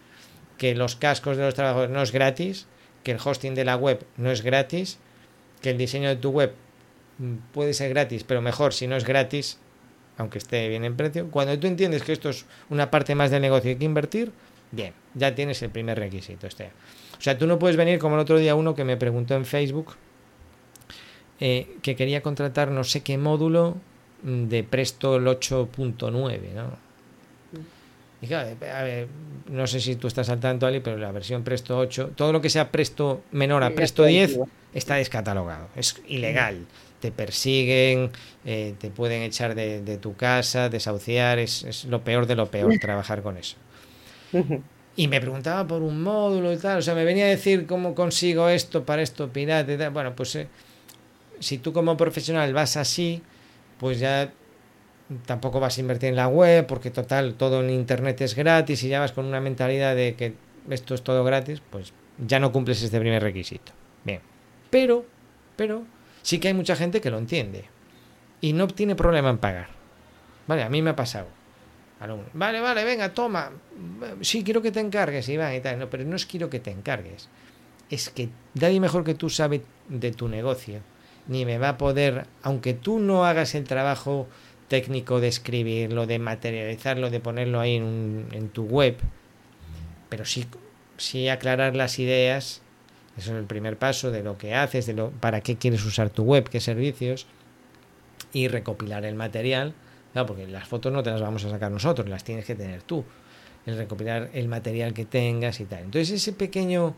que 0.58 0.74
los 0.74 0.96
cascos 0.96 1.38
de 1.38 1.44
los 1.44 1.54
trabajadores 1.54 1.92
no 1.92 2.02
es 2.02 2.12
gratis, 2.12 2.68
que 3.04 3.12
el 3.12 3.20
hosting 3.24 3.56
de 3.56 3.66
la 3.66 3.76
web 3.76 4.06
no 4.18 4.32
es 4.32 4.42
gratis, 4.42 4.98
que 5.62 5.70
el 5.70 5.78
diseño 5.78 6.10
de 6.10 6.16
tu 6.16 6.32
web 6.32 6.54
puede 7.54 7.74
ser 7.74 7.90
gratis, 7.90 8.24
pero 8.24 8.42
mejor 8.42 8.74
si 8.74 8.88
no 8.88 8.96
es 8.96 9.06
gratis, 9.06 9.60
aunque 10.18 10.38
esté 10.38 10.68
bien 10.70 10.84
en 10.86 10.96
precio. 10.96 11.30
Cuando 11.30 11.58
tú 11.60 11.68
entiendes 11.68 12.04
que 12.04 12.14
esto 12.14 12.30
es 12.30 12.46
una 12.70 12.92
parte 12.92 13.16
más 13.16 13.32
del 13.32 13.42
negocio 13.42 13.70
y 13.70 13.74
hay 13.74 13.80
que 13.80 13.86
invertir, 13.86 14.32
bien, 14.72 14.94
ya 15.14 15.34
tienes 15.36 15.62
el 15.62 15.70
primer 15.70 15.98
requisito. 15.98 16.48
Este. 16.48 16.66
O 17.18 17.22
sea, 17.22 17.38
tú 17.38 17.48
no 17.48 17.60
puedes 17.60 17.78
venir 17.78 18.00
como 18.00 18.16
el 18.16 18.22
otro 18.22 18.38
día 18.38 18.56
uno 18.56 18.76
que 18.76 18.84
me 18.84 18.98
preguntó 18.98 19.36
en 19.36 19.46
Facebook 19.46 19.96
eh, 21.40 21.78
que 21.84 21.96
quería 21.96 22.24
contratar 22.24 22.72
no 22.72 22.84
sé 22.84 23.02
qué 23.02 23.18
módulo 23.18 23.78
mm, 24.24 24.46
de 24.48 24.64
Presto 24.64 25.18
el 25.18 25.26
8.9, 25.26 26.54
¿no? 26.56 26.88
Y 28.20 28.26
claro, 28.26 28.50
a 28.74 28.82
ver, 28.82 29.08
no 29.48 29.68
sé 29.68 29.80
si 29.80 29.96
tú 29.96 30.08
estás 30.08 30.30
al 30.30 30.40
tanto, 30.40 30.66
Ali, 30.66 30.80
pero 30.80 30.98
la 30.98 31.12
versión 31.12 31.44
Presto 31.44 31.78
8, 31.78 32.14
todo 32.16 32.34
lo 32.34 32.42
que 32.42 32.50
sea 32.50 32.72
Presto 32.72 33.22
menor 33.32 33.64
a 33.64 33.76
Presto 33.76 34.04
está 34.04 34.10
10 34.10 34.24
antiguo. 34.24 34.50
está 34.74 34.96
descatalogado, 34.96 35.68
es 35.76 36.02
ilegal. 36.08 36.66
Te 37.00 37.12
persiguen, 37.12 38.12
eh, 38.46 38.74
te 38.80 38.90
pueden 38.90 39.22
echar 39.22 39.54
de, 39.54 39.82
de 39.82 39.98
tu 39.98 40.16
casa, 40.16 40.70
desahuciar, 40.70 41.38
es, 41.38 41.64
es 41.64 41.86
lo 41.86 42.04
peor 42.04 42.26
de 42.26 42.36
lo 42.36 42.50
peor 42.50 42.78
trabajar 42.82 43.22
con 43.22 43.38
eso. 43.38 43.56
Y 44.96 45.08
me 45.08 45.22
preguntaba 45.22 45.68
por 45.68 45.84
un 45.84 46.02
módulo 46.02 46.52
y 46.52 46.58
tal, 46.58 46.80
o 46.80 46.82
sea, 46.82 46.96
me 46.96 47.04
venía 47.04 47.26
a 47.26 47.30
decir 47.30 47.68
cómo 47.68 47.94
consigo 47.94 48.50
esto 48.50 48.84
para 48.84 49.04
esto 49.04 49.32
pirata 49.32 49.72
y 49.72 49.78
tal. 49.78 49.92
Bueno, 49.92 50.16
pues 50.16 50.36
eh, 50.36 50.48
si 51.40 51.60
tú 51.60 51.72
como 51.72 51.96
profesional 51.96 52.52
vas 52.54 52.78
así, 52.78 53.22
pues 53.80 54.00
ya 54.00 54.32
tampoco 55.26 55.60
vas 55.60 55.78
a 55.78 55.82
invertir 55.82 56.10
en 56.10 56.16
la 56.16 56.28
web, 56.28 56.66
porque 56.66 56.92
total, 56.92 57.36
todo 57.36 57.64
en 57.64 57.70
internet 57.70 58.22
es 58.22 58.36
gratis 58.36 58.84
y 58.84 58.90
ya 58.90 59.00
vas 59.00 59.12
con 59.12 59.26
una 59.26 59.40
mentalidad 59.40 59.96
de 59.96 60.16
que 60.16 60.34
esto 60.70 60.96
es 60.96 61.04
todo 61.04 61.24
gratis, 61.24 61.62
pues 61.70 61.94
ya 62.18 62.40
no 62.40 62.52
cumples 62.52 62.82
este 62.82 63.00
primer 63.00 63.22
requisito. 63.22 63.72
Bien. 64.04 64.22
Pero, 64.70 65.06
pero, 65.56 65.84
sí 66.28 66.40
que 66.40 66.50
hay 66.50 66.54
mucha 66.54 66.76
gente 66.76 67.00
que 67.00 67.10
lo 67.10 67.18
entiende 67.18 67.64
y 68.42 68.52
no 68.52 68.68
tiene 68.68 68.96
problema 68.96 69.30
en 69.30 69.38
pagar. 69.38 69.70
Vale, 70.46 70.64
a 70.64 70.70
mí 70.70 70.82
me 70.82 70.90
ha 70.90 70.96
pasado. 70.96 71.28
Vale, 72.34 72.60
vale, 72.60 72.84
venga, 72.84 73.14
toma. 73.14 73.50
Sí, 74.20 74.44
quiero 74.44 74.62
que 74.62 74.72
te 74.74 74.82
encargues, 74.82 75.30
Iván, 75.30 75.56
y 75.56 75.62
tal. 75.62 75.88
Pero 75.88 76.04
no 76.04 76.18
es 76.18 76.26
quiero 76.26 76.50
que 76.50 76.60
te 76.60 76.70
encargues. 76.72 77.30
Es 77.90 78.10
que 78.10 78.28
nadie 78.56 78.82
mejor 78.82 79.06
que 79.06 79.14
tú 79.16 79.30
sabe 79.30 79.62
de 79.88 80.12
tu 80.12 80.28
negocio. 80.28 80.82
Ni 81.28 81.46
me 81.46 81.58
va 81.58 81.70
a 81.70 81.78
poder, 81.78 82.26
aunque 82.44 82.74
tú 82.74 83.00
no 83.00 83.24
hagas 83.26 83.56
el 83.56 83.64
trabajo 83.64 84.28
técnico 84.68 85.22
de 85.22 85.30
escribirlo, 85.30 86.06
de 86.08 86.20
materializarlo, 86.20 87.10
de 87.10 87.22
ponerlo 87.22 87.62
ahí 87.62 87.76
en, 87.78 87.84
un- 87.84 88.28
en 88.34 88.50
tu 88.50 88.64
web, 88.66 88.98
pero 90.10 90.26
sí, 90.26 90.46
sí 90.98 91.30
aclarar 91.30 91.76
las 91.76 92.00
ideas. 92.00 92.62
Eso 93.18 93.32
es 93.32 93.38
el 93.38 93.46
primer 93.46 93.78
paso 93.78 94.12
de 94.12 94.24
lo 94.24 94.38
que 94.38 94.54
haces, 94.54 94.86
de 94.86 94.94
lo, 94.94 95.12
para 95.12 95.42
qué 95.42 95.58
quieres 95.58 95.84
usar 95.86 96.10
tu 96.10 96.24
web, 96.24 96.48
qué 96.50 96.60
servicios, 96.60 97.26
y 98.34 98.48
recopilar 98.48 99.06
el 99.06 99.16
material. 99.16 99.74
Porque 100.26 100.48
las 100.48 100.68
fotos 100.68 100.92
no 100.92 101.04
te 101.04 101.12
las 101.12 101.22
vamos 101.22 101.46
a 101.46 101.50
sacar 101.52 101.72
nosotros, 101.72 102.10
las 102.10 102.24
tienes 102.24 102.46
que 102.46 102.56
tener 102.56 102.82
tú. 102.82 103.06
El 103.68 103.78
recopilar 103.78 104.32
el 104.34 104.48
material 104.48 104.94
que 104.94 105.06
tengas 105.06 105.60
y 105.60 105.66
tal. 105.66 105.84
Entonces 105.84 106.10
ese 106.10 106.34
pequeño 106.34 106.96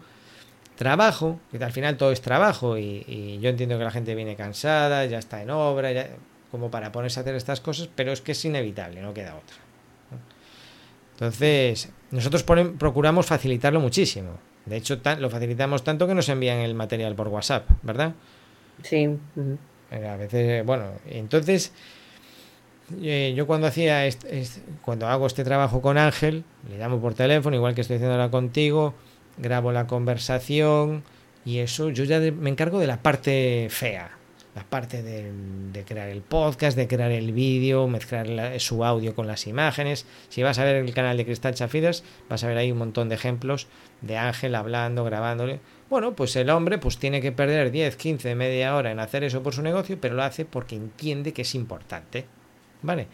trabajo, 0.78 1.40
que 1.52 1.62
al 1.62 1.74
final 1.74 1.98
todo 1.98 2.14
es 2.14 2.22
trabajo 2.22 2.78
y, 2.78 3.40
yo 3.42 3.50
entiendo 3.50 3.78
que 3.78 3.84
la 3.84 3.92
gente 3.92 4.16
viene 4.16 4.38
cansada, 4.38 5.06
ya 5.06 5.20
está 5.20 5.42
en 5.42 5.50
obra, 5.50 5.92
ya- 5.92 6.10
como 6.52 6.72
para 6.72 6.94
ponerse 6.94 7.20
a 7.20 7.22
hacer 7.22 7.36
estas 7.36 7.60
cosas, 7.60 7.90
pero 7.94 8.14
es 8.14 8.22
que 8.22 8.32
es 8.32 8.46
inevitable, 8.46 9.02
no 9.02 9.14
queda 9.14 9.36
otra. 9.36 9.58
Entonces, 11.14 11.90
nosotros 12.12 12.44
procuramos 12.44 13.26
facilitarlo 13.26 13.82
muchísimo. 13.82 14.40
De 14.70 14.78
hecho, 14.78 15.00
tan- 15.00 15.22
lo 15.22 15.30
facilitamos 15.30 15.84
tanto 15.84 16.08
que 16.08 16.14
nos 16.16 16.30
envían 16.30 16.60
el 16.60 16.76
material 16.76 17.16
por 17.16 17.28
WhatsApp, 17.30 17.68
¿verdad? 17.82 18.14
Sí. 18.84 19.10
Eh, 19.92 20.08
A 20.08 20.16
veces, 20.16 20.64
bueno, 20.66 20.86
entonces 21.10 21.74
eh, 23.02 23.34
yo 23.36 23.46
cuando 23.46 23.68
hacía 23.68 24.06
est- 24.06 24.26
est- 24.26 24.60
cuando 24.82 25.08
hago 25.08 25.28
este 25.28 25.44
trabajo 25.44 25.82
con 25.82 25.98
Ángel, 25.98 26.44
le 26.70 26.78
llamo 26.78 27.00
por 27.00 27.14
teléfono, 27.14 27.56
igual 27.56 27.76
que 27.76 27.82
estoy 27.82 27.96
haciendo 27.98 28.16
ahora 28.16 28.32
contigo, 28.32 28.94
grabo 29.38 29.72
la 29.72 29.86
conversación 29.88 31.04
y 31.46 31.60
eso, 31.60 31.90
yo 31.90 32.04
ya 32.04 32.20
de- 32.20 32.32
me 32.32 32.50
encargo 32.50 32.80
de 32.80 32.88
la 32.88 32.98
parte 32.98 33.68
fea, 33.70 34.10
la 34.60 34.66
parte 34.66 35.02
de 35.04 35.86
crear 35.86 36.10
el 36.10 36.22
podcast, 36.22 36.76
de 36.76 36.88
crear 36.90 37.12
el 37.12 37.32
vídeo, 37.32 37.88
mezclar 37.88 38.28
la- 38.28 38.60
su 38.60 38.84
audio 38.84 39.16
con 39.16 39.26
las 39.26 39.48
imágenes. 39.48 40.06
Si 40.28 40.44
vas 40.44 40.60
a 40.60 40.66
ver 40.66 40.76
el 40.76 40.94
canal 40.94 41.16
de 41.16 41.24
Cristal 41.24 41.54
Chafidas, 41.56 42.04
vas 42.28 42.44
a 42.44 42.48
ver 42.50 42.58
ahí 42.58 42.70
un 42.72 42.78
montón 42.78 43.08
de 43.08 43.16
ejemplos 43.16 43.68
de 44.02 44.18
Ángel 44.18 44.56
hablando, 44.56 45.06
grabándole. 45.06 45.62
Bueno, 45.90 46.14
pues 46.14 46.36
el 46.36 46.50
hombre 46.50 46.78
pues 46.78 46.98
tiene 46.98 47.22
que 47.22 47.32
perder 47.32 47.72
10, 47.72 47.96
15, 47.96 48.36
media 48.36 48.76
hora 48.76 48.92
en 48.92 49.00
hacer 49.00 49.24
eso 49.24 49.42
por 49.42 49.54
su 49.54 49.62
negocio, 49.62 49.98
pero 50.02 50.16
lo 50.16 50.24
hace 50.24 50.44
porque 50.44 50.76
entiende 50.76 51.32
que 51.32 51.44
es 51.44 51.56
importante. 51.56 52.26
¿Vale? 52.82 53.08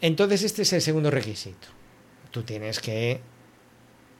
Entonces 0.00 0.42
este 0.44 0.62
es 0.62 0.72
el 0.72 0.80
segundo 0.80 1.10
requisito. 1.10 1.68
Tú 2.30 2.42
tienes 2.42 2.80
que 2.80 3.20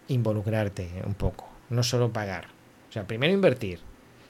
involucrarte 0.09 0.91
un 1.07 1.15
poco, 1.15 1.49
no 1.71 1.83
solo 1.83 2.13
pagar. 2.13 2.49
O 2.91 2.93
sea, 2.93 3.07
primero 3.07 3.33
invertir. 3.33 3.81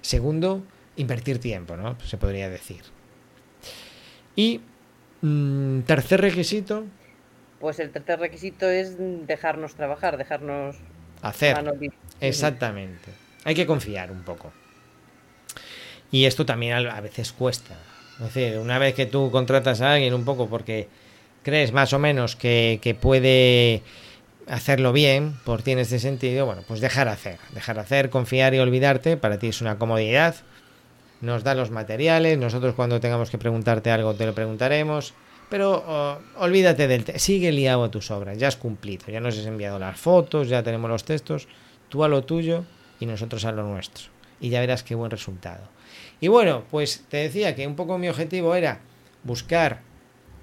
Segundo, 0.01 0.63
invertir 0.97 1.39
tiempo, 1.39 1.77
¿no? 1.77 1.97
Se 2.05 2.17
podría 2.17 2.49
decir. 2.49 2.83
Y 4.37 4.61
mm, 5.23 5.81
tercer 5.81 6.21
requisito, 6.21 6.85
Pues 7.61 7.79
el 7.79 7.91
tercer 7.91 8.21
requisito 8.21 8.69
es 8.69 8.97
dejarnos 9.27 9.75
trabajar, 9.75 10.17
dejarnos 10.19 10.77
hacer. 11.23 11.57
Exactamente. 12.21 13.11
Hay 13.45 13.55
que 13.55 13.67
confiar 13.67 14.11
un 14.11 14.23
poco. 14.23 14.53
Y 16.11 16.27
esto 16.27 16.45
también 16.45 16.75
a 16.75 17.01
veces 17.01 17.33
cuesta. 17.33 17.75
Es 18.19 18.35
decir, 18.35 18.59
una 18.59 18.79
vez 18.79 18.95
que 18.95 19.07
tú 19.07 19.31
contratas 19.31 19.81
a 19.81 19.95
alguien 19.95 20.15
un 20.15 20.25
poco 20.25 20.49
porque 20.49 20.89
crees 21.43 21.73
más 21.73 21.93
o 21.93 21.99
menos 21.99 22.37
que, 22.37 22.79
que 22.83 22.95
puede 22.95 23.83
hacerlo 24.47 24.93
bien, 24.93 25.35
por 25.45 25.63
ti 25.63 25.73
en 25.73 25.79
este 25.79 25.99
sentido, 25.99 26.47
bueno, 26.47 26.63
pues 26.69 26.81
dejar 26.81 27.09
hacer. 27.09 27.39
Dejar 27.53 27.79
hacer, 27.79 28.11
confiar 28.11 28.55
y 28.55 28.59
olvidarte, 28.59 29.17
para 29.17 29.39
ti 29.39 29.49
es 29.49 29.61
una 29.61 29.79
comodidad. 29.79 30.37
Nos 31.25 31.43
da 31.43 31.55
los 31.55 31.71
materiales, 31.71 32.39
nosotros 32.39 32.75
cuando 32.75 33.01
tengamos 33.01 33.31
que 33.31 33.39
preguntarte 33.39 33.91
algo 33.91 34.15
te 34.15 34.27
lo 34.27 34.35
preguntaremos. 34.35 35.15
Pero 35.49 35.85
oh, 35.87 36.19
olvídate 36.39 36.87
del... 36.87 37.05
sigue 37.19 37.51
liado 37.53 37.85
a 37.85 37.91
tus 37.91 38.11
obras, 38.11 38.39
ya 38.39 38.49
has 38.49 38.57
cumplido, 38.57 39.07
ya 39.09 39.21
nos 39.21 39.39
has 39.39 39.47
enviado 39.47 39.79
las 39.79 39.99
fotos, 39.99 40.49
ya 40.49 40.63
tenemos 40.63 40.91
los 40.91 41.05
textos, 41.05 41.49
tú 41.89 42.05
a 42.05 42.09
lo 42.09 42.25
tuyo 42.25 42.65
y 43.01 43.07
nosotros 43.07 43.45
a 43.45 43.53
lo 43.53 43.63
nuestro. 43.63 44.07
Y 44.41 44.51
ya 44.51 44.61
verás 44.61 44.83
qué 44.83 44.95
buen 44.95 45.11
resultado. 45.11 45.69
Y 46.21 46.29
bueno, 46.29 46.65
pues 46.71 47.05
te 47.09 47.19
decía 47.19 47.55
que 47.55 47.67
un 47.67 47.77
poco 47.77 47.99
mi 47.99 48.09
objetivo 48.09 48.55
era 48.55 48.81
buscar 49.23 49.81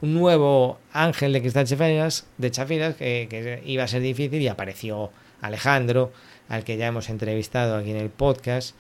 un 0.02 0.16
nuevo 0.16 0.80
ángel 0.94 1.34
de 1.34 1.42
Cristal 1.42 1.68
Chafiras, 1.68 2.26
de 2.38 2.52
Chafiras, 2.52 2.96
que, 2.96 3.28
que 3.30 3.62
iba 3.66 3.84
a 3.84 3.88
ser 3.88 4.02
difícil 4.02 4.42
y 4.42 4.48
apareció 4.48 5.12
Alejandro, 5.42 6.12
al 6.50 6.64
que 6.64 6.78
ya 6.78 6.88
hemos 6.88 7.10
entrevistado 7.10 7.76
aquí 7.78 7.92
en 7.92 7.98
el 7.98 8.10
podcast. 8.10 8.76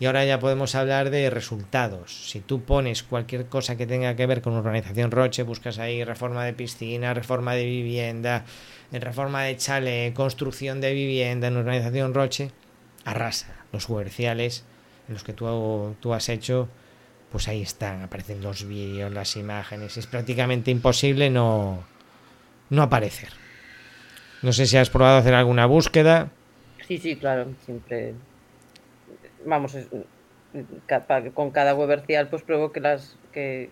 Y 0.00 0.06
ahora 0.06 0.24
ya 0.24 0.38
podemos 0.38 0.74
hablar 0.76 1.10
de 1.10 1.28
resultados. 1.28 2.30
Si 2.30 2.40
tú 2.40 2.62
pones 2.62 3.02
cualquier 3.02 3.46
cosa 3.46 3.76
que 3.76 3.86
tenga 3.86 4.14
que 4.14 4.26
ver 4.26 4.42
con 4.42 4.54
organización 4.54 5.10
Roche, 5.10 5.42
buscas 5.42 5.78
ahí 5.78 6.04
reforma 6.04 6.44
de 6.44 6.52
piscina, 6.52 7.14
reforma 7.14 7.54
de 7.54 7.64
vivienda, 7.64 8.44
en 8.92 9.00
reforma 9.00 9.42
de 9.42 9.56
chalet, 9.56 10.14
construcción 10.14 10.80
de 10.80 10.92
vivienda 10.92 11.48
en 11.48 11.56
organización 11.56 12.14
Roche, 12.14 12.52
arrasa. 13.04 13.54
Los 13.72 13.86
comerciales 13.86 14.64
en 15.08 15.14
los 15.14 15.24
que 15.24 15.32
tú, 15.32 15.96
tú 16.00 16.14
has 16.14 16.28
hecho, 16.28 16.68
pues 17.32 17.48
ahí 17.48 17.62
están, 17.62 18.02
aparecen 18.02 18.40
los 18.40 18.68
vídeos, 18.68 19.12
las 19.12 19.36
imágenes. 19.36 19.96
Es 19.96 20.06
prácticamente 20.06 20.70
imposible 20.70 21.28
no, 21.28 21.82
no 22.70 22.82
aparecer. 22.82 23.30
No 24.42 24.52
sé 24.52 24.66
si 24.66 24.76
has 24.76 24.90
probado 24.90 25.18
hacer 25.18 25.34
alguna 25.34 25.66
búsqueda. 25.66 26.30
Sí, 26.86 26.98
sí, 26.98 27.16
claro, 27.16 27.48
siempre. 27.64 28.14
Vamos, 29.44 29.74
es- 29.74 29.88
con 31.34 31.50
cada 31.50 31.74
webercial 31.74 32.28
pues 32.28 32.42
pruebo 32.42 32.72
que 32.72 32.80
las 32.80 33.16
que, 33.32 33.70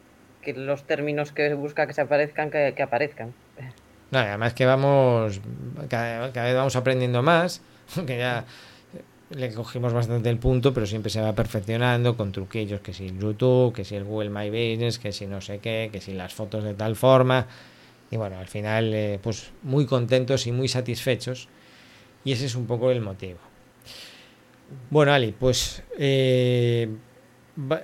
los 0.55 0.85
términos 0.85 1.33
que 1.33 1.55
busca 1.55 1.87
que 1.87 1.93
se 1.93 2.03
aparezcan 2.03 2.51
que, 2.51 2.83
aparezcan. 2.83 3.33
No, 4.11 4.19
además 4.21 4.55
que 4.55 4.67
vamos 4.67 5.41
cada, 5.89 6.29
vez 6.29 6.55
vamos 6.55 6.77
aprendiendo 6.77 7.23
más 7.23 7.61
que 8.07 8.19
ya 8.19 8.45
le 9.31 9.53
cogimos 9.53 9.93
bastante 9.93 10.31
el 10.31 10.39
punto 10.39 10.73
pero 10.73 10.87
siempre 10.87 11.11
se 11.11 11.21
va 11.21 11.33
perfeccionando 11.33 12.17
con 12.17 12.31
truquillos 12.31 12.81
que 12.81 12.93
si 12.93 13.09
YouTube 13.09 13.75
que 13.75 13.85
si 13.85 13.97
el 13.97 14.05
Google 14.05 14.31
My 14.31 14.51
Business 14.51 14.99
que 15.01 15.11
si 15.11 15.27
no 15.27 15.41
sé 15.41 15.59
qué 15.59 15.89
que 15.91 16.01
si 16.01 16.13
las 16.13 16.35
fotos 16.35 16.63
de 16.63 16.75
tal 16.75 16.95
forma. 16.95 17.47
Y 18.11 18.17
bueno 18.17 18.39
al 18.39 18.47
final 18.47 18.95
eh, 18.95 19.19
pues 19.21 19.51
muy 19.63 19.87
contentos 19.87 20.47
y 20.47 20.53
muy 20.53 20.69
satisfechos. 20.69 21.49
Y 22.25 22.33
ese 22.33 22.47
es 22.47 22.55
un 22.55 22.67
poco 22.67 22.91
el 22.93 23.01
motivo 23.01 23.39
bueno, 24.91 25.13
Ali, 25.13 25.33
pues 25.33 25.83
eh, 25.99 26.89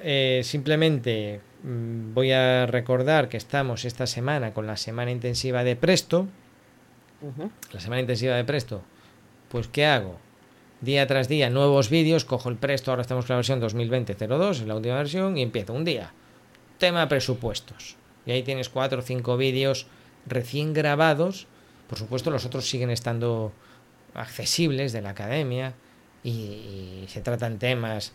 eh, 0.02 0.40
simplemente 0.44 1.40
mm, 1.62 2.14
voy 2.14 2.32
a 2.32 2.66
recordar 2.66 3.28
que 3.28 3.36
estamos 3.36 3.84
esta 3.84 4.06
semana 4.06 4.52
con 4.52 4.66
la 4.66 4.76
semana 4.76 5.10
intensiva 5.10 5.64
de 5.64 5.76
Presto. 5.76 6.26
La 7.72 7.78
semana 7.78 8.00
intensiva 8.00 8.34
de 8.34 8.44
Presto. 8.44 8.82
Pues, 9.48 9.68
¿qué 9.68 9.86
hago? 9.86 10.18
Día 10.80 11.06
tras 11.06 11.28
día, 11.28 11.50
nuevos 11.50 11.88
vídeos. 11.88 12.24
Cojo 12.24 12.48
el 12.48 12.56
Presto, 12.56 12.90
ahora 12.90 13.02
estamos 13.02 13.26
con 13.26 13.34
la 13.34 13.36
versión 13.36 13.60
2020-02, 13.60 14.50
es 14.50 14.66
la 14.66 14.74
última 14.74 14.96
versión, 14.96 15.38
y 15.38 15.42
empiezo 15.42 15.72
un 15.72 15.84
día. 15.84 16.12
Tema 16.78 17.06
presupuestos. 17.08 17.96
Y 18.26 18.32
ahí 18.32 18.42
tienes 18.42 18.68
cuatro 18.68 18.98
o 18.98 19.02
cinco 19.02 19.36
vídeos 19.36 19.86
recién 20.26 20.72
grabados. 20.72 21.46
Por 21.88 21.98
supuesto, 21.98 22.32
los 22.32 22.44
otros 22.44 22.68
siguen 22.68 22.90
estando 22.90 23.52
accesibles 24.14 24.92
de 24.92 25.02
la 25.02 25.10
academia 25.10 25.74
y, 26.24 27.04
se 27.08 27.20
tratan 27.20 27.58
temas, 27.58 28.12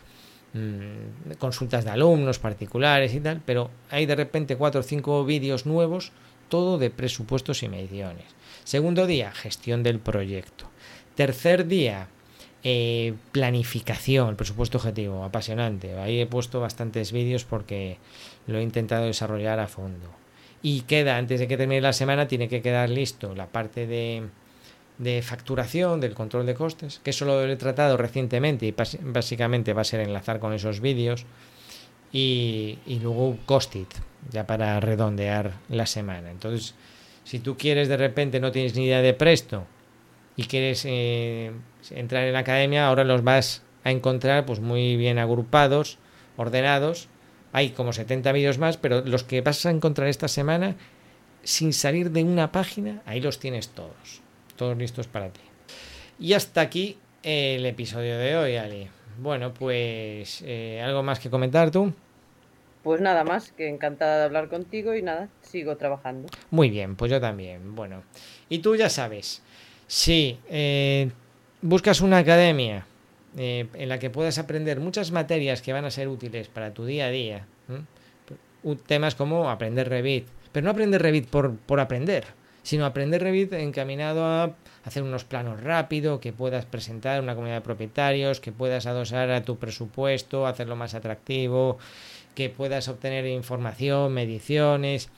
mm, 0.54 1.32
consultas 1.38 1.84
de 1.84 1.90
alumnos 1.90 2.38
particulares 2.38 3.14
y 3.14 3.20
tal, 3.20 3.42
pero 3.44 3.70
hay 3.90 4.06
de 4.06 4.16
repente 4.16 4.56
cuatro 4.56 4.80
o 4.80 4.84
cinco 4.84 5.24
vídeos 5.24 5.66
nuevos, 5.66 6.12
todo 6.48 6.78
de 6.78 6.90
presupuestos 6.90 7.62
y 7.62 7.68
mediciones. 7.68 8.26
Segundo 8.64 9.06
día, 9.06 9.32
gestión 9.32 9.82
del 9.82 9.98
proyecto. 9.98 10.66
Tercer 11.14 11.66
día, 11.66 12.08
eh, 12.64 13.14
planificación, 13.32 14.36
presupuesto 14.36 14.78
objetivo, 14.78 15.24
apasionante. 15.24 15.96
Ahí 15.98 16.20
he 16.20 16.26
puesto 16.26 16.60
bastantes 16.60 17.12
vídeos 17.12 17.44
porque 17.44 17.98
lo 18.46 18.58
he 18.58 18.62
intentado 18.62 19.04
desarrollar 19.04 19.60
a 19.60 19.68
fondo. 19.68 20.10
Y 20.60 20.82
queda, 20.82 21.16
antes 21.16 21.38
de 21.38 21.46
que 21.46 21.56
termine 21.56 21.80
la 21.80 21.92
semana, 21.92 22.26
tiene 22.26 22.48
que 22.48 22.62
quedar 22.62 22.90
listo 22.90 23.34
la 23.34 23.46
parte 23.46 23.86
de 23.86 24.28
de 24.98 25.22
facturación, 25.22 26.00
del 26.00 26.14
control 26.14 26.44
de 26.44 26.54
costes, 26.54 27.00
que 27.02 27.10
eso 27.10 27.24
lo 27.24 27.44
he 27.44 27.56
tratado 27.56 27.96
recientemente 27.96 28.66
y 28.66 28.74
básicamente 29.02 29.72
va 29.72 29.82
a 29.82 29.84
ser 29.84 30.00
enlazar 30.00 30.40
con 30.40 30.52
esos 30.52 30.80
vídeos. 30.80 31.24
Y, 32.10 32.78
y 32.86 33.00
luego 33.00 33.36
Costit, 33.44 33.88
ya 34.30 34.46
para 34.46 34.80
redondear 34.80 35.52
la 35.68 35.84
semana. 35.86 36.30
Entonces, 36.30 36.74
si 37.24 37.38
tú 37.38 37.56
quieres 37.56 37.88
de 37.88 37.98
repente, 37.98 38.40
no 38.40 38.50
tienes 38.50 38.74
ni 38.74 38.86
idea 38.86 39.02
de 39.02 39.12
Presto 39.12 39.66
y 40.34 40.44
quieres 40.44 40.84
eh, 40.86 41.52
entrar 41.90 42.24
en 42.24 42.32
la 42.32 42.38
academia, 42.40 42.86
ahora 42.86 43.04
los 43.04 43.22
vas 43.22 43.62
a 43.84 43.90
encontrar 43.90 44.46
pues 44.46 44.60
muy 44.60 44.96
bien 44.96 45.18
agrupados, 45.18 45.98
ordenados. 46.38 47.08
Hay 47.52 47.70
como 47.70 47.92
70 47.92 48.32
vídeos 48.32 48.58
más, 48.58 48.78
pero 48.78 49.02
los 49.02 49.22
que 49.22 49.42
vas 49.42 49.66
a 49.66 49.70
encontrar 49.70 50.08
esta 50.08 50.28
semana, 50.28 50.76
sin 51.42 51.74
salir 51.74 52.10
de 52.10 52.24
una 52.24 52.52
página, 52.52 53.02
ahí 53.04 53.20
los 53.20 53.38
tienes 53.38 53.68
todos 53.68 54.22
todos 54.58 54.76
listos 54.76 55.06
para 55.06 55.30
ti. 55.30 55.40
Y 56.18 56.34
hasta 56.34 56.60
aquí 56.60 56.98
el 57.22 57.64
episodio 57.64 58.18
de 58.18 58.36
hoy, 58.36 58.56
Ali. 58.56 58.88
Bueno, 59.18 59.54
pues 59.54 60.42
eh, 60.44 60.82
algo 60.84 61.02
más 61.02 61.18
que 61.18 61.30
comentar 61.30 61.70
tú. 61.70 61.94
Pues 62.82 63.00
nada 63.00 63.24
más, 63.24 63.52
que 63.52 63.68
encantada 63.68 64.18
de 64.18 64.24
hablar 64.24 64.48
contigo 64.48 64.94
y 64.94 65.02
nada, 65.02 65.28
sigo 65.42 65.76
trabajando. 65.76 66.28
Muy 66.50 66.70
bien, 66.70 66.96
pues 66.96 67.10
yo 67.10 67.20
también. 67.20 67.74
Bueno, 67.74 68.02
y 68.48 68.58
tú 68.58 68.76
ya 68.76 68.88
sabes, 68.88 69.42
si 69.86 70.38
eh, 70.48 71.10
buscas 71.60 72.00
una 72.00 72.18
academia 72.18 72.86
eh, 73.36 73.66
en 73.74 73.88
la 73.88 73.98
que 73.98 74.10
puedas 74.10 74.38
aprender 74.38 74.80
muchas 74.80 75.10
materias 75.10 75.62
que 75.62 75.72
van 75.72 75.84
a 75.84 75.90
ser 75.90 76.08
útiles 76.08 76.48
para 76.48 76.72
tu 76.72 76.84
día 76.84 77.06
a 77.06 77.10
día, 77.10 77.46
temas 78.86 79.14
como 79.14 79.50
aprender 79.50 79.88
Revit, 79.88 80.26
pero 80.52 80.64
no 80.64 80.70
aprender 80.70 81.02
Revit 81.02 81.28
por, 81.28 81.56
por 81.56 81.80
aprender, 81.80 82.24
sino 82.68 82.84
aprender 82.84 83.22
Revit 83.22 83.54
encaminado 83.54 84.26
a 84.26 84.52
hacer 84.84 85.02
unos 85.02 85.24
planos 85.24 85.62
rápido, 85.62 86.20
que 86.20 86.34
puedas 86.34 86.66
presentar 86.66 87.22
una 87.22 87.34
comunidad 87.34 87.56
de 87.56 87.62
propietarios, 87.62 88.40
que 88.40 88.52
puedas 88.52 88.84
adosar 88.84 89.30
a 89.30 89.42
tu 89.42 89.56
presupuesto, 89.56 90.46
hacerlo 90.46 90.76
más 90.76 90.92
atractivo, 90.92 91.78
que 92.34 92.50
puedas 92.50 92.88
obtener 92.88 93.24
información, 93.24 94.12
mediciones, 94.12 95.08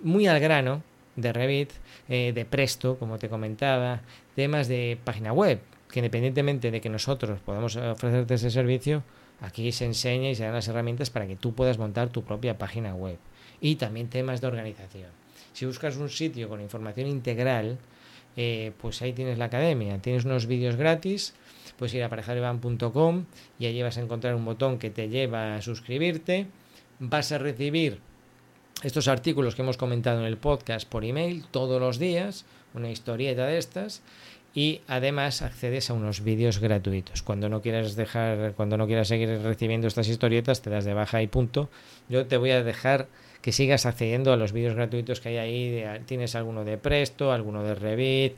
muy 0.00 0.28
al 0.28 0.38
grano 0.38 0.84
de 1.16 1.32
Revit, 1.32 1.72
eh, 2.08 2.30
de 2.32 2.44
Presto, 2.44 2.96
como 3.00 3.18
te 3.18 3.28
comentaba, 3.28 4.02
temas 4.36 4.68
de 4.68 4.96
página 5.02 5.32
web, 5.32 5.58
que 5.90 5.98
independientemente 5.98 6.70
de 6.70 6.80
que 6.80 6.88
nosotros 6.88 7.40
podamos 7.44 7.74
ofrecerte 7.74 8.34
ese 8.34 8.52
servicio, 8.52 9.02
aquí 9.40 9.72
se 9.72 9.86
enseña 9.86 10.30
y 10.30 10.36
se 10.36 10.44
dan 10.44 10.54
las 10.54 10.68
herramientas 10.68 11.10
para 11.10 11.26
que 11.26 11.34
tú 11.34 11.52
puedas 11.52 11.78
montar 11.78 12.10
tu 12.10 12.22
propia 12.22 12.58
página 12.58 12.94
web. 12.94 13.18
Y 13.60 13.74
también 13.74 14.06
temas 14.08 14.40
de 14.40 14.46
organización. 14.46 15.21
Si 15.52 15.66
buscas 15.66 15.96
un 15.96 16.08
sitio 16.08 16.48
con 16.48 16.60
información 16.60 17.08
integral, 17.08 17.78
eh, 18.36 18.72
pues 18.80 19.02
ahí 19.02 19.12
tienes 19.12 19.38
la 19.38 19.46
academia. 19.46 19.98
Tienes 19.98 20.24
unos 20.24 20.46
vídeos 20.46 20.76
gratis, 20.76 21.34
puedes 21.76 21.94
ir 21.94 22.02
a 22.02 22.08
parejarevan.com 22.08 23.24
y 23.58 23.66
allí 23.66 23.82
vas 23.82 23.98
a 23.98 24.00
encontrar 24.00 24.34
un 24.34 24.44
botón 24.44 24.78
que 24.78 24.90
te 24.90 25.08
lleva 25.08 25.56
a 25.56 25.62
suscribirte. 25.62 26.46
Vas 26.98 27.32
a 27.32 27.38
recibir 27.38 28.00
estos 28.82 29.08
artículos 29.08 29.54
que 29.54 29.62
hemos 29.62 29.76
comentado 29.76 30.20
en 30.20 30.26
el 30.26 30.38
podcast 30.38 30.88
por 30.88 31.04
email 31.04 31.44
todos 31.50 31.80
los 31.80 31.98
días, 31.98 32.44
una 32.74 32.90
historieta 32.90 33.46
de 33.46 33.58
estas 33.58 34.02
y 34.54 34.82
además 34.86 35.40
accedes 35.40 35.88
a 35.88 35.94
unos 35.94 36.22
vídeos 36.22 36.58
gratuitos. 36.58 37.22
Cuando 37.22 37.48
no 37.48 37.62
quieras 37.62 37.96
dejar, 37.96 38.52
cuando 38.54 38.76
no 38.76 38.86
quieras 38.86 39.08
seguir 39.08 39.28
recibiendo 39.42 39.86
estas 39.86 40.08
historietas, 40.08 40.62
te 40.62 40.70
das 40.70 40.84
de 40.84 40.94
baja 40.94 41.22
y 41.22 41.26
punto. 41.26 41.70
Yo 42.08 42.26
te 42.26 42.36
voy 42.36 42.50
a 42.50 42.62
dejar 42.62 43.08
que 43.42 43.52
sigas 43.52 43.84
accediendo 43.86 44.32
a 44.32 44.36
los 44.36 44.52
vídeos 44.52 44.74
gratuitos 44.74 45.20
que 45.20 45.30
hay 45.30 45.36
ahí. 45.36 46.00
tienes 46.06 46.34
alguno 46.34 46.64
de 46.64 46.78
Presto, 46.78 47.32
alguno 47.32 47.62
de 47.64 47.74
Revit, 47.74 48.36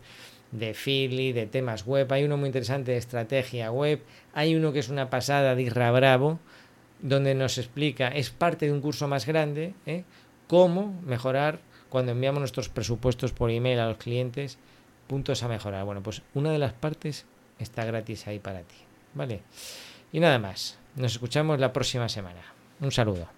de 0.51 0.73
Feedly, 0.73 1.33
de 1.33 1.47
temas 1.47 1.85
web. 1.87 2.11
Hay 2.13 2.25
uno 2.25 2.37
muy 2.37 2.47
interesante 2.47 2.93
de 2.93 2.99
estrategia 2.99 3.71
web. 3.71 4.01
Hay 4.33 4.57
uno 4.57 4.73
que 4.73 4.79
es 4.79 4.89
una 4.89 5.11
pasada 5.11 5.55
de 5.55 5.63
Irra 5.63 5.91
Bravo, 5.91 6.41
donde 7.01 7.35
nos 7.35 7.59
explica, 7.59 8.09
es 8.09 8.31
parte 8.31 8.67
de 8.67 8.73
un 8.73 8.81
curso 8.81 9.07
más 9.07 9.27
grande, 9.27 9.75
¿eh? 9.85 10.05
cómo 10.49 10.99
mejorar 11.05 11.61
cuando 11.91 12.13
enviamos 12.13 12.41
nuestros 12.41 12.71
presupuestos 12.71 13.33
por 13.33 13.51
email 13.51 13.79
a 13.79 13.89
los 13.89 13.99
clientes, 13.99 14.59
puntos 15.07 15.43
a 15.43 15.49
mejorar. 15.49 15.85
Bueno, 15.85 16.03
pues 16.03 16.23
una 16.33 16.51
de 16.51 16.59
las 16.59 16.73
partes 16.73 17.27
está 17.59 17.85
gratis 17.85 18.27
ahí 18.27 18.39
para 18.39 18.61
ti. 18.61 18.77
¿Vale? 19.15 19.43
Y 20.13 20.21
nada 20.21 20.39
más. 20.39 20.79
Nos 20.97 21.13
escuchamos 21.13 21.59
la 21.61 21.73
próxima 21.73 22.09
semana. 22.09 22.41
Un 22.81 22.91
saludo. 22.91 23.35